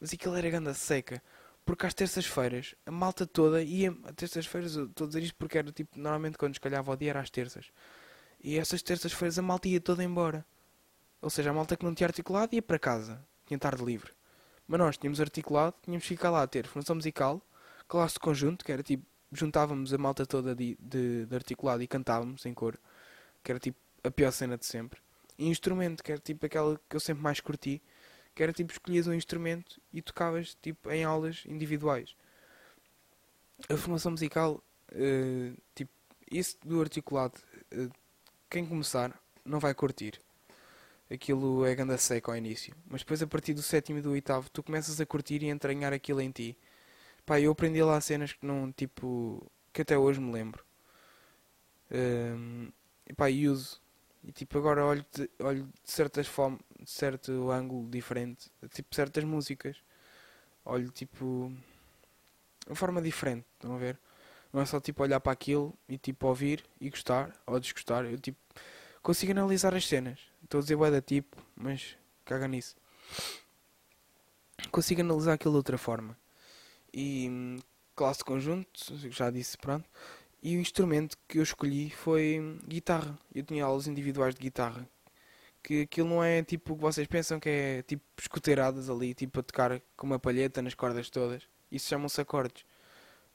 Mas 0.00 0.12
aquilo 0.12 0.34
era 0.34 0.48
ganda 0.48 0.72
seca. 0.74 1.22
Porque 1.64 1.86
às 1.86 1.94
terças-feiras, 1.94 2.74
a 2.86 2.90
malta 2.90 3.26
toda 3.26 3.62
ia. 3.62 3.96
Às 4.04 4.14
terças-feiras, 4.14 4.76
estou 4.76 5.04
a 5.04 5.08
dizer 5.08 5.22
isto 5.22 5.36
porque 5.36 5.58
era 5.58 5.70
tipo. 5.70 5.98
Normalmente 5.98 6.38
quando 6.38 6.54
escalhava 6.54 6.90
o 6.92 6.96
dia 6.96 7.10
era 7.10 7.20
às 7.20 7.30
terças. 7.30 7.70
E 8.42 8.58
essas 8.58 8.82
terças-feiras 8.82 9.38
a 9.38 9.42
malta 9.42 9.68
ia 9.68 9.80
toda 9.80 10.02
embora. 10.02 10.44
Ou 11.20 11.30
seja, 11.30 11.50
a 11.50 11.52
malta 11.52 11.76
que 11.76 11.84
não 11.84 11.94
tinha 11.94 12.08
articulado 12.08 12.54
ia 12.54 12.62
para 12.62 12.78
casa. 12.78 13.24
Tinha 13.46 13.58
tarde 13.58 13.84
livre. 13.84 14.12
Mas 14.66 14.80
nós 14.80 14.96
tínhamos 14.96 15.20
articulado, 15.20 15.76
tínhamos 15.82 16.02
que 16.02 16.08
ficar 16.08 16.30
lá 16.30 16.42
a 16.42 16.46
ter 16.46 16.66
formação 16.66 16.96
musical, 16.96 17.40
classe 17.86 18.14
de 18.14 18.20
conjunto, 18.20 18.64
que 18.64 18.72
era 18.72 18.82
tipo. 18.82 19.06
Juntávamos 19.30 19.94
a 19.94 19.98
malta 19.98 20.26
toda 20.26 20.54
de, 20.54 20.76
de, 20.78 21.24
de 21.26 21.34
articulado 21.34 21.82
e 21.82 21.86
cantávamos 21.86 22.44
em 22.44 22.52
cor. 22.52 22.78
Que 23.42 23.52
era 23.52 23.58
tipo 23.58 23.78
a 24.04 24.10
pior 24.10 24.30
cena 24.32 24.58
de 24.58 24.66
sempre 24.66 25.00
instrumento, 25.38 26.02
que 26.02 26.12
era 26.12 26.20
tipo 26.20 26.46
aquela 26.46 26.80
que 26.88 26.96
eu 26.96 27.00
sempre 27.00 27.22
mais 27.22 27.40
curti, 27.40 27.82
que 28.34 28.42
era 28.42 28.52
tipo 28.52 28.72
escolhias 28.72 29.06
um 29.06 29.14
instrumento 29.14 29.80
e 29.92 30.00
tocavas 30.00 30.56
tipo 30.60 30.90
em 30.90 31.04
aulas 31.04 31.44
individuais. 31.46 32.14
A 33.68 33.76
formação 33.76 34.12
musical, 34.12 34.62
uh, 34.92 35.56
tipo, 35.74 35.92
isso 36.30 36.56
do 36.64 36.80
articulado, 36.80 37.38
uh, 37.74 37.90
quem 38.50 38.66
começar 38.66 39.18
não 39.44 39.60
vai 39.60 39.74
curtir. 39.74 40.20
Aquilo 41.10 41.64
é 41.66 41.74
ganda 41.74 41.98
seco 41.98 42.30
ao 42.30 42.36
início. 42.36 42.74
Mas 42.88 43.02
depois 43.02 43.22
a 43.22 43.26
partir 43.26 43.52
do 43.54 43.62
sétimo 43.62 43.98
e 43.98 44.02
do 44.02 44.12
oitavo 44.12 44.48
tu 44.50 44.62
começas 44.62 45.00
a 45.00 45.06
curtir 45.06 45.42
e 45.42 45.50
a 45.50 45.52
entranhar 45.52 45.92
aquilo 45.92 46.20
em 46.20 46.30
ti. 46.30 46.56
Pá, 47.26 47.38
eu 47.40 47.52
aprendi 47.52 47.82
lá 47.82 48.00
cenas 48.00 48.32
que 48.32 48.44
não, 48.44 48.72
tipo, 48.72 49.50
que 49.72 49.82
até 49.82 49.96
hoje 49.96 50.20
me 50.20 50.32
lembro. 50.32 50.64
Um, 51.90 52.64
ehm, 52.64 52.72
e 53.08 53.12
pá, 53.12 53.30
e 53.30 53.48
uso 53.48 53.81
e 54.24 54.32
tipo, 54.32 54.58
agora 54.58 54.84
olho 54.84 55.04
de, 55.12 55.30
olho 55.40 55.64
de 55.64 55.90
certas 55.90 56.26
formas, 56.26 56.60
de 56.78 56.90
certo 56.90 57.50
ângulo 57.50 57.88
diferente, 57.90 58.50
tipo 58.72 58.94
certas 58.94 59.24
músicas. 59.24 59.76
Olho 60.64 60.90
tipo 60.90 61.52
uma 62.66 62.76
forma 62.76 63.02
diferente, 63.02 63.44
estão 63.54 63.74
a 63.74 63.78
ver? 63.78 63.98
Não 64.52 64.60
é 64.60 64.66
só 64.66 64.78
tipo 64.80 65.02
olhar 65.02 65.18
para 65.18 65.32
aquilo 65.32 65.76
e 65.88 65.98
tipo 65.98 66.26
ouvir 66.26 66.64
e 66.80 66.88
gostar 66.88 67.32
ou 67.46 67.58
desgostar. 67.58 68.04
Eu 68.04 68.18
tipo 68.18 68.38
consigo 69.02 69.32
analisar 69.32 69.74
as 69.74 69.86
cenas. 69.86 70.20
Estou 70.44 70.58
a 70.58 70.62
dizer 70.62 70.76
bué 70.76 70.90
da 70.90 71.00
tipo, 71.00 71.36
mas 71.56 71.96
caga 72.24 72.46
nisso. 72.46 72.76
Consigo 74.70 75.00
analisar 75.00 75.32
aquilo 75.32 75.52
de 75.54 75.56
outra 75.56 75.78
forma. 75.78 76.16
E 76.92 77.28
hum, 77.28 77.58
classe 77.96 78.18
de 78.18 78.24
conjunto, 78.24 78.68
já 79.10 79.30
disse, 79.30 79.56
pronto. 79.58 79.88
E 80.42 80.56
o 80.56 80.60
instrumento 80.60 81.16
que 81.28 81.38
eu 81.38 81.42
escolhi 81.42 81.90
foi 81.90 82.58
guitarra. 82.66 83.16
Eu 83.34 83.44
tinha 83.44 83.64
aulas 83.64 83.86
individuais 83.86 84.34
de 84.34 84.40
guitarra. 84.40 84.88
Que 85.62 85.82
aquilo 85.82 86.08
não 86.08 86.24
é 86.24 86.42
tipo 86.42 86.72
o 86.72 86.76
que 86.76 86.82
vocês 86.82 87.06
pensam 87.06 87.38
que 87.38 87.48
é 87.48 87.82
tipo 87.82 88.02
escoteiradas 88.18 88.90
ali, 88.90 89.14
tipo 89.14 89.38
a 89.38 89.42
tocar 89.42 89.80
com 89.96 90.06
uma 90.06 90.18
palheta 90.18 90.60
nas 90.60 90.74
cordas 90.74 91.08
todas. 91.08 91.44
Isso 91.70 91.88
chamam-se 91.88 92.20
acordes. 92.20 92.64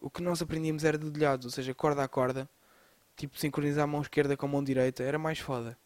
O 0.02 0.10
que 0.10 0.22
nós 0.22 0.41
aprendíamos 0.41 0.84
era 0.84 0.98
dedilhados, 0.98 1.46
ou 1.46 1.52
seja, 1.52 1.74
corda 1.74 2.04
a 2.04 2.08
corda, 2.08 2.50
tipo 3.15 3.38
sincronizar 3.39 3.86
a 3.86 3.88
mão 3.88 4.02
esquerda 4.02 4.36
com 4.38 4.46
a 4.46 4.50
mão 4.50 4.63
direita, 4.63 5.04
era 5.04 5.17
mais 5.17 5.39
foda. 5.39 5.78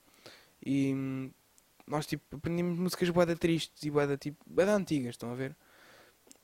E 0.65 0.93
hum, 0.93 1.31
nós 1.87 2.07
tipo 2.07 2.37
aprendíamos 2.37 2.79
músicas 2.79 3.09
boeda 3.11 3.35
tristes 3.35 3.83
e 3.83 3.91
boeda 3.91 4.17
tipo 4.17 4.37
boeda 4.47 4.75
antigas, 4.75 5.11
estão 5.11 5.31
a 5.31 5.35
ver? 5.35 5.55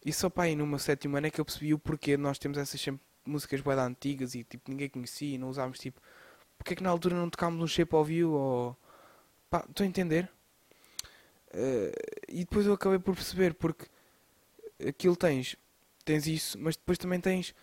E 0.06 0.14
só 0.14 0.30
para 0.30 0.44
aí 0.44 0.56
numa 0.56 0.80
sétima 0.80 1.18
ano 1.18 1.28
é 1.28 1.32
que 1.32 1.42
eu 1.42 1.46
percebi 1.46 1.74
o 1.74 1.80
porquê 1.80 2.16
de 2.16 2.24
nós 2.24 2.38
temos 2.40 2.58
essas 2.58 2.80
sempre 2.80 3.02
músicas 3.28 3.62
bem 3.62 3.74
antigas 3.74 4.36
e 4.36 4.44
tipo 4.44 4.70
ninguém 4.70 4.90
conhecia 4.90 5.36
e 5.36 5.38
não 5.38 5.50
usávamos 5.50 5.80
tipo 5.80 6.02
porque 6.58 6.74
é 6.74 6.76
que 6.76 6.84
na 6.84 6.90
altura 6.90 7.16
não 7.16 7.30
tocámos 7.30 7.62
um 7.62 7.68
shape 7.68 7.96
of 7.96 8.12
you 8.12 8.32
ou 8.32 8.78
pá, 9.50 9.64
estou 9.70 9.84
a 9.84 9.88
entender? 9.88 10.30
Uh, 11.50 11.92
e 12.28 12.40
depois 12.40 12.66
eu 12.66 12.74
acabei 12.74 13.00
por 13.00 13.16
perceber 13.16 13.54
porque 13.54 13.86
aquilo 14.86 15.16
tens 15.16 15.56
tens 16.04 16.26
isso, 16.26 16.58
mas 16.60 16.78
depois 16.78 16.98
também 16.98 17.20
tens 17.20 17.54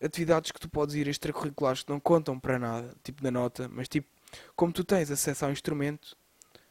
atividades 0.00 0.52
que 0.52 0.60
tu 0.60 0.68
podes 0.68 0.94
ir 0.94 1.08
extracurriculares 1.08 1.82
que 1.82 1.90
não 1.90 2.00
contam 2.00 2.38
para 2.38 2.58
nada, 2.58 2.94
tipo 3.02 3.22
da 3.22 3.30
nota, 3.30 3.68
mas 3.68 3.88
tipo, 3.88 4.08
como 4.54 4.72
tu 4.72 4.84
tens 4.84 5.10
acesso 5.10 5.44
ao 5.44 5.50
instrumento, 5.50 6.16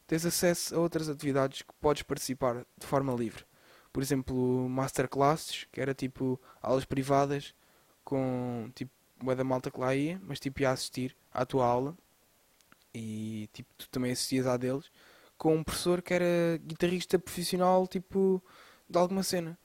tens 0.08 0.26
acesso 0.26 0.76
a 0.76 0.80
outras 0.80 1.10
atividades 1.10 1.62
que 1.62 1.74
podes 1.80 2.04
participar 2.04 2.66
de 2.78 2.88
forma 2.88 3.14
livre. 3.14 3.46
Por 3.92 4.02
exemplo, 4.02 4.70
masterclasses, 4.70 5.68
que 5.72 5.82
era 5.82 5.94
tipo 5.94 6.40
aulas 6.62 6.86
privadas 6.86 7.54
com 8.10 8.72
tipo 8.74 8.92
uma 9.22 9.36
da 9.36 9.44
malta 9.44 9.70
que 9.70 9.80
lá 9.80 9.94
ia, 9.96 10.20
mas 10.24 10.40
tipo 10.40 10.62
ia 10.62 10.72
assistir 10.72 11.16
à 11.32 11.46
tua 11.46 11.66
aula 11.66 11.96
e 12.94 13.48
tipo 13.54 13.70
tu 13.78 13.88
também 13.90 14.12
assistias 14.12 14.48
à 14.48 14.58
deles 14.58 14.92
com 15.38 15.56
um 15.56 15.64
professor 15.64 16.02
que 16.02 16.14
era 16.14 16.58
guitarrista 16.66 17.20
profissional 17.20 17.88
tipo 17.88 18.44
de 18.90 18.98
alguma 18.98 19.22
cena. 19.24 19.58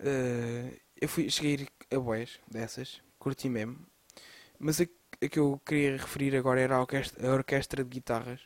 Uh, 0.00 0.76
eu 1.00 1.08
fui, 1.08 1.28
cheguei 1.28 1.68
a 1.90 1.98
boés 1.98 2.38
dessas, 2.48 3.02
curti 3.18 3.48
mesmo, 3.48 3.78
mas 4.58 4.80
a, 4.80 4.84
a, 4.84 5.28
que 5.28 5.38
eu 5.38 5.60
queria 5.66 5.96
referir 5.96 6.36
agora 6.36 6.60
era 6.60 6.76
a 6.76 6.80
orquestra, 6.80 7.28
a 7.28 7.32
orquestra 7.34 7.82
de 7.82 7.90
guitarras. 7.90 8.40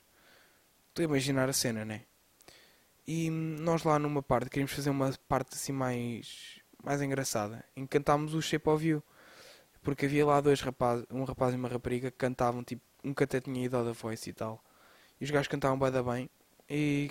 Estou 0.89 1.03
a 1.03 1.09
imaginar 1.09 1.49
a 1.49 1.53
cena, 1.53 1.85
né? 1.85 2.05
E 3.07 3.31
nós 3.31 3.85
lá 3.85 3.99
numa 3.99 4.23
parte 4.23 4.51
queríamos 4.51 4.73
fazer 4.73 4.91
uma 4.91 5.13
parte 5.29 5.55
assim 5.55 5.73
mais, 5.73 6.61
mais 6.89 7.03
engraçada, 7.03 7.63
em 7.77 7.83
que 7.83 7.99
cantámos 7.99 8.33
o 8.33 8.41
Shape 8.41 8.67
of 8.71 8.87
You. 8.87 9.03
Porque 9.83 10.07
havia 10.07 10.25
lá 10.25 10.41
dois 10.41 10.63
rapazes, 10.63 11.05
um 11.11 11.23
rapaz 11.23 11.53
e 11.53 11.57
uma 11.59 11.69
rapariga 11.69 12.11
que 12.11 12.17
cantavam, 12.17 12.65
tipo, 12.65 12.83
um 13.05 13.13
que 13.13 13.25
até 13.25 13.43
tinha 13.43 13.63
ido 13.63 13.85
da 13.85 13.93
voice 13.93 14.31
e 14.31 14.33
tal. 14.33 14.65
E 15.21 15.25
os 15.25 15.31
gajos 15.31 15.49
cantavam 15.49 15.79
bem 15.79 15.91
da 15.91 16.03
bem 16.03 16.31
e 16.69 17.11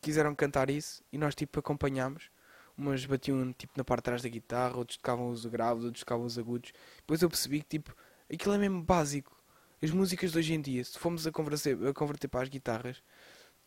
quiseram 0.00 0.34
cantar 0.34 0.70
isso 0.70 1.02
e 1.12 1.18
nós 1.18 1.34
tipo 1.34 1.58
acompanhámos. 1.58 2.30
Umas 2.76 3.04
batiam 3.04 3.52
tipo 3.52 3.74
na 3.76 3.84
parte 3.84 4.00
de 4.00 4.04
trás 4.04 4.22
da 4.22 4.30
guitarra, 4.30 4.78
outros 4.78 4.96
tocavam 4.96 5.28
os 5.28 5.44
graves, 5.44 5.84
outros 5.84 6.00
tocavam 6.04 6.24
os 6.24 6.38
agudos. 6.38 6.72
Depois 6.96 7.20
eu 7.20 7.28
percebi 7.28 7.60
que 7.60 7.68
tipo, 7.68 7.94
aquilo 8.32 8.54
é 8.54 8.58
mesmo 8.58 8.82
básico. 8.82 9.36
As 9.82 9.90
músicas 9.90 10.32
de 10.32 10.38
hoje 10.38 10.54
em 10.54 10.60
dia, 10.62 10.82
se 10.82 10.98
formos 10.98 11.26
a 11.26 11.30
converter, 11.30 11.76
a 11.86 11.92
converter 11.92 12.28
para 12.28 12.42
as 12.42 12.48
guitarras, 12.48 13.02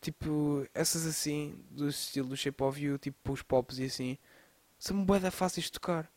tipo, 0.00 0.66
essas 0.74 1.06
assim, 1.06 1.64
do 1.70 1.88
estilo 1.88 2.28
do 2.28 2.36
Shape 2.36 2.62
of 2.64 2.82
You, 2.82 2.98
tipo 2.98 3.32
os 3.32 3.42
pops 3.42 3.78
e 3.78 3.84
assim, 3.84 4.18
são 4.82 5.04
bué 5.04 5.20
fáceis 5.30 5.66
de 5.66 5.72
tocar. 5.72 6.10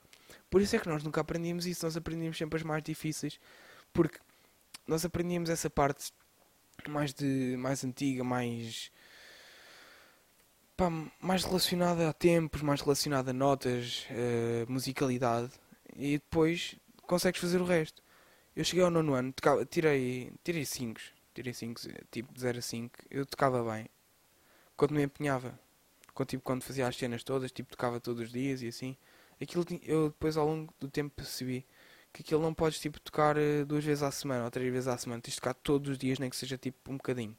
Por 0.49 0.59
isso 0.59 0.75
é 0.75 0.79
que 0.79 0.89
nós 0.89 1.03
nunca 1.03 1.21
aprendíamos 1.21 1.67
isso, 1.67 1.85
nós 1.85 1.95
aprendíamos 1.95 2.35
sempre 2.35 2.57
as 2.57 2.63
mais 2.63 2.83
difíceis, 2.83 3.39
porque 3.93 4.17
nós 4.87 5.05
aprendíamos 5.05 5.51
essa 5.51 5.69
parte 5.69 6.11
mais 6.87 7.13
de 7.13 7.55
mais 7.59 7.83
antiga, 7.83 8.23
mais 8.23 8.91
pá, 10.75 10.89
mais 11.21 11.43
relacionada 11.43 12.09
a 12.09 12.13
tempos, 12.13 12.63
mais 12.63 12.81
relacionada 12.81 13.29
a 13.29 13.33
notas, 13.33 14.07
uh, 14.09 14.71
musicalidade 14.71 15.51
e 15.95 16.13
depois 16.17 16.75
consegues 17.03 17.39
fazer 17.39 17.61
o 17.61 17.65
resto. 17.65 18.01
Eu 18.55 18.63
cheguei 18.63 18.83
ao 18.83 18.89
nono 18.89 19.13
ano, 19.13 19.31
tocava, 19.31 19.63
tirei 19.63 20.33
tirei 20.43 20.65
5, 20.65 20.99
tirei 21.35 21.53
5, 21.53 21.81
tipo 22.09 22.33
de 22.33 22.39
0 22.41 22.57
a 22.57 22.61
5, 22.61 22.95
eu 23.11 23.25
tocava 23.27 23.63
bem. 23.71 23.87
Quando 24.75 24.95
me 24.95 25.03
empenhava, 25.03 25.59
quando, 26.15 26.29
tipo, 26.29 26.43
quando 26.43 26.63
fazia 26.63 26.87
as 26.87 26.95
cenas 26.95 27.23
todas, 27.23 27.51
tipo 27.51 27.69
tocava 27.69 27.99
todos 27.99 28.23
os 28.23 28.31
dias 28.31 28.61
e 28.61 28.67
assim. 28.69 28.97
Aquilo 29.39 29.65
eu 29.83 30.07
depois 30.09 30.37
ao 30.37 30.47
longo 30.47 30.73
do 30.79 30.89
tempo 30.89 31.13
percebi 31.13 31.65
que 32.13 32.21
aquilo 32.21 32.41
não 32.41 32.53
podes 32.53 32.79
tipo 32.79 32.99
tocar 33.01 33.37
eh, 33.37 33.65
duas 33.65 33.83
vezes 33.83 34.01
à 34.01 34.09
semana 34.09 34.45
ou 34.45 34.49
três 34.49 34.71
vezes 34.71 34.87
à 34.87 34.97
semana, 34.97 35.21
tens 35.21 35.33
de 35.33 35.41
tocar 35.41 35.53
todos 35.53 35.91
os 35.91 35.97
dias, 35.97 36.17
nem 36.17 36.29
que 36.29 36.35
seja 36.37 36.57
tipo 36.57 36.89
um 36.89 36.95
bocadinho. 36.95 37.37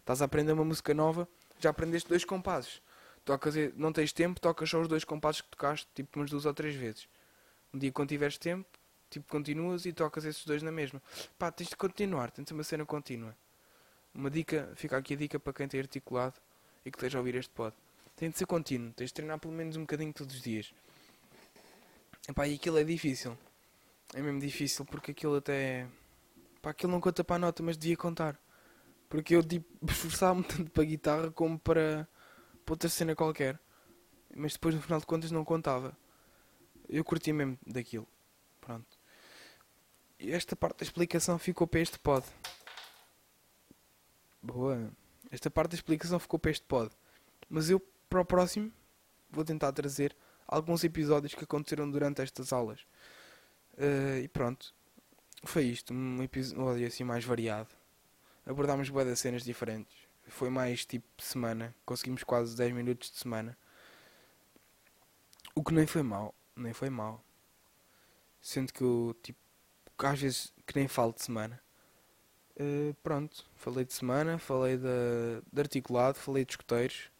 Estás 0.00 0.20
a 0.20 0.26
aprender 0.26 0.52
uma 0.52 0.64
música 0.64 0.92
nova, 0.92 1.26
já 1.58 1.70
aprendeste 1.70 2.06
dois 2.08 2.22
compassos. 2.24 2.82
Tocas, 3.24 3.54
não 3.76 3.92
tens 3.92 4.12
tempo, 4.12 4.38
tocas 4.38 4.68
só 4.68 4.80
os 4.80 4.88
dois 4.88 5.04
compassos 5.04 5.40
que 5.40 5.48
tocaste 5.48 5.88
tipo 5.94 6.18
umas 6.18 6.30
duas 6.30 6.44
ou 6.44 6.52
três 6.52 6.74
vezes. 6.74 7.08
Um 7.72 7.78
dia 7.78 7.90
quando 7.90 8.10
tiveres 8.10 8.36
tempo, 8.36 8.68
tipo 9.08 9.26
continuas 9.26 9.86
e 9.86 9.92
tocas 9.92 10.26
esses 10.26 10.44
dois 10.44 10.62
na 10.62 10.70
mesma. 10.70 11.00
Pá, 11.38 11.50
tens 11.50 11.70
de 11.70 11.76
continuar, 11.76 12.30
tens 12.30 12.44
de 12.44 12.52
uma 12.52 12.64
cena 12.64 12.84
contínua. 12.84 13.34
Uma 14.14 14.28
dica, 14.30 14.70
fica 14.76 14.98
aqui 14.98 15.14
a 15.14 15.16
dica 15.16 15.40
para 15.40 15.54
quem 15.54 15.66
tem 15.66 15.80
articulado 15.80 16.34
e 16.84 16.90
que 16.90 16.98
esteja 16.98 17.16
a 17.16 17.20
ouvir 17.20 17.36
este 17.36 17.50
pod. 17.50 17.74
Tem 18.22 18.30
de 18.30 18.38
ser 18.38 18.46
contínuo, 18.46 18.92
tens 18.92 19.08
de 19.08 19.14
treinar 19.14 19.36
pelo 19.40 19.52
menos 19.52 19.76
um 19.76 19.80
bocadinho 19.80 20.12
todos 20.12 20.36
os 20.36 20.40
dias. 20.40 20.72
Epá, 22.28 22.46
e 22.46 22.54
aquilo 22.54 22.78
é 22.78 22.84
difícil. 22.84 23.36
É 24.14 24.22
mesmo 24.22 24.38
difícil 24.38 24.84
porque 24.84 25.10
aquilo 25.10 25.34
até. 25.34 25.88
Pá, 26.62 26.70
aquilo 26.70 26.92
não 26.92 27.00
conta 27.00 27.24
para 27.24 27.34
a 27.34 27.38
nota, 27.40 27.64
mas 27.64 27.76
devia 27.76 27.96
contar. 27.96 28.40
Porque 29.08 29.34
eu 29.34 29.42
tipo, 29.42 29.66
esforçava-me 29.90 30.44
tanto 30.44 30.70
para 30.70 30.84
a 30.84 30.86
guitarra 30.86 31.32
como 31.32 31.58
para, 31.58 32.08
para 32.64 32.72
outra 32.72 32.88
cena 32.88 33.16
qualquer. 33.16 33.58
Mas 34.36 34.52
depois 34.52 34.72
no 34.76 34.80
final 34.80 35.00
de 35.00 35.06
contas 35.06 35.32
não 35.32 35.44
contava. 35.44 35.92
Eu 36.88 37.02
curti 37.02 37.32
mesmo 37.32 37.58
daquilo. 37.66 38.06
Pronto. 38.60 38.96
E 40.20 40.30
esta 40.30 40.54
parte 40.54 40.78
da 40.78 40.84
explicação 40.84 41.40
ficou 41.40 41.66
para 41.66 41.80
este 41.80 41.98
pod. 41.98 42.24
Boa. 44.40 44.92
Esta 45.28 45.50
parte 45.50 45.70
da 45.70 45.74
explicação 45.74 46.20
ficou 46.20 46.38
para 46.38 46.52
este 46.52 46.64
pod. 46.64 46.94
Mas 47.50 47.68
eu, 47.68 47.82
para 48.12 48.20
o 48.20 48.24
próximo, 48.26 48.70
vou 49.30 49.42
tentar 49.42 49.72
trazer 49.72 50.14
alguns 50.46 50.84
episódios 50.84 51.34
que 51.34 51.44
aconteceram 51.44 51.90
durante 51.90 52.20
estas 52.20 52.52
aulas. 52.52 52.80
Uh, 53.72 54.18
e 54.22 54.28
pronto, 54.28 54.74
foi 55.44 55.64
isto, 55.64 55.94
um 55.94 56.22
episódio 56.22 56.86
assim 56.86 57.04
mais 57.04 57.24
variado. 57.24 57.70
Abordámos 58.44 58.90
de 58.90 59.16
cenas 59.16 59.42
diferentes. 59.42 59.96
Foi 60.28 60.50
mais 60.50 60.84
tipo 60.84 61.06
semana, 61.18 61.74
conseguimos 61.86 62.22
quase 62.22 62.54
10 62.54 62.74
minutos 62.74 63.10
de 63.10 63.16
semana. 63.16 63.56
O 65.54 65.64
que 65.64 65.72
nem 65.72 65.86
foi 65.86 66.02
mal, 66.02 66.34
nem 66.54 66.74
foi 66.74 66.90
mal. 66.90 67.24
Sendo 68.42 68.74
que 68.74 68.82
eu, 68.82 69.16
tipo, 69.22 69.38
às 69.96 70.20
vezes 70.20 70.52
que 70.66 70.78
nem 70.78 70.86
falo 70.86 71.14
de 71.14 71.22
semana. 71.22 71.58
Uh, 72.60 72.92
pronto, 73.02 73.46
falei 73.56 73.86
de 73.86 73.94
semana, 73.94 74.36
falei 74.38 74.76
de, 74.76 75.42
de 75.50 75.60
articulado, 75.60 76.18
falei 76.18 76.44
de 76.44 76.52
escuteiros. 76.52 77.11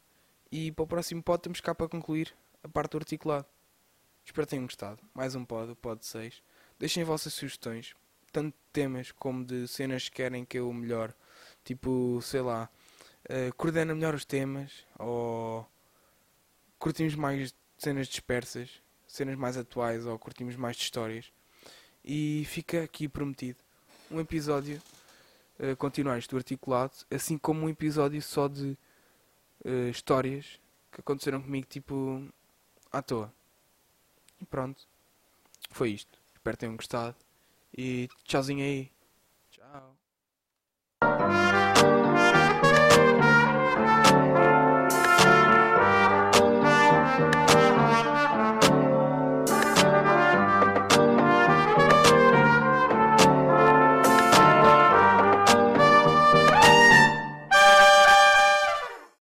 E 0.52 0.70
para 0.70 0.82
o 0.82 0.86
próximo 0.86 1.22
pod 1.22 1.40
temos 1.40 1.62
cá 1.62 1.74
para 1.74 1.88
concluir 1.88 2.34
a 2.62 2.68
parte 2.68 2.90
do 2.90 2.98
articulado. 2.98 3.46
Espero 4.22 4.46
que 4.46 4.50
tenham 4.50 4.66
gostado. 4.66 5.00
Mais 5.14 5.34
um 5.34 5.46
pod, 5.46 5.72
o 5.72 5.74
pod 5.74 6.04
6. 6.04 6.42
Deixem 6.78 7.04
vossas 7.04 7.32
sugestões, 7.32 7.94
tanto 8.30 8.54
de 8.54 8.62
temas 8.70 9.10
como 9.12 9.46
de 9.46 9.66
cenas 9.66 10.10
que 10.10 10.16
querem 10.16 10.44
que 10.44 10.58
eu 10.58 10.70
melhor. 10.70 11.14
Tipo, 11.64 12.20
sei 12.20 12.42
lá, 12.42 12.68
uh, 13.24 13.54
coordena 13.56 13.94
melhor 13.94 14.14
os 14.14 14.26
temas 14.26 14.84
ou 14.98 15.66
curtimos 16.78 17.14
mais 17.14 17.54
cenas 17.78 18.06
dispersas, 18.06 18.68
cenas 19.08 19.36
mais 19.36 19.56
atuais 19.56 20.04
ou 20.04 20.18
curtimos 20.18 20.54
mais 20.54 20.76
de 20.76 20.82
histórias. 20.82 21.32
E 22.04 22.44
fica 22.46 22.82
aqui 22.82 23.08
prometido 23.08 23.58
um 24.10 24.20
episódio 24.20 24.82
uh, 25.58 25.74
continuar 25.78 26.20
do 26.20 26.36
articulado, 26.36 26.92
assim 27.10 27.38
como 27.38 27.64
um 27.64 27.70
episódio 27.70 28.20
só 28.20 28.48
de 28.48 28.76
uh, 29.64 29.88
histórias 29.88 30.61
que 30.90 31.01
aconteceram 31.01 31.40
comigo, 31.42 31.66
tipo, 31.66 32.29
à 32.90 33.03
toa. 33.03 33.33
E 34.40 34.44
pronto. 34.44 34.87
Foi 35.70 35.90
isto. 35.90 36.18
Espero 36.35 36.57
que 36.57 36.61
tenham 36.61 36.77
gostado. 36.77 37.16
E 37.77 38.09
tchauzinho 38.25 38.64
aí. 38.64 38.90
Tchau. 39.51 39.96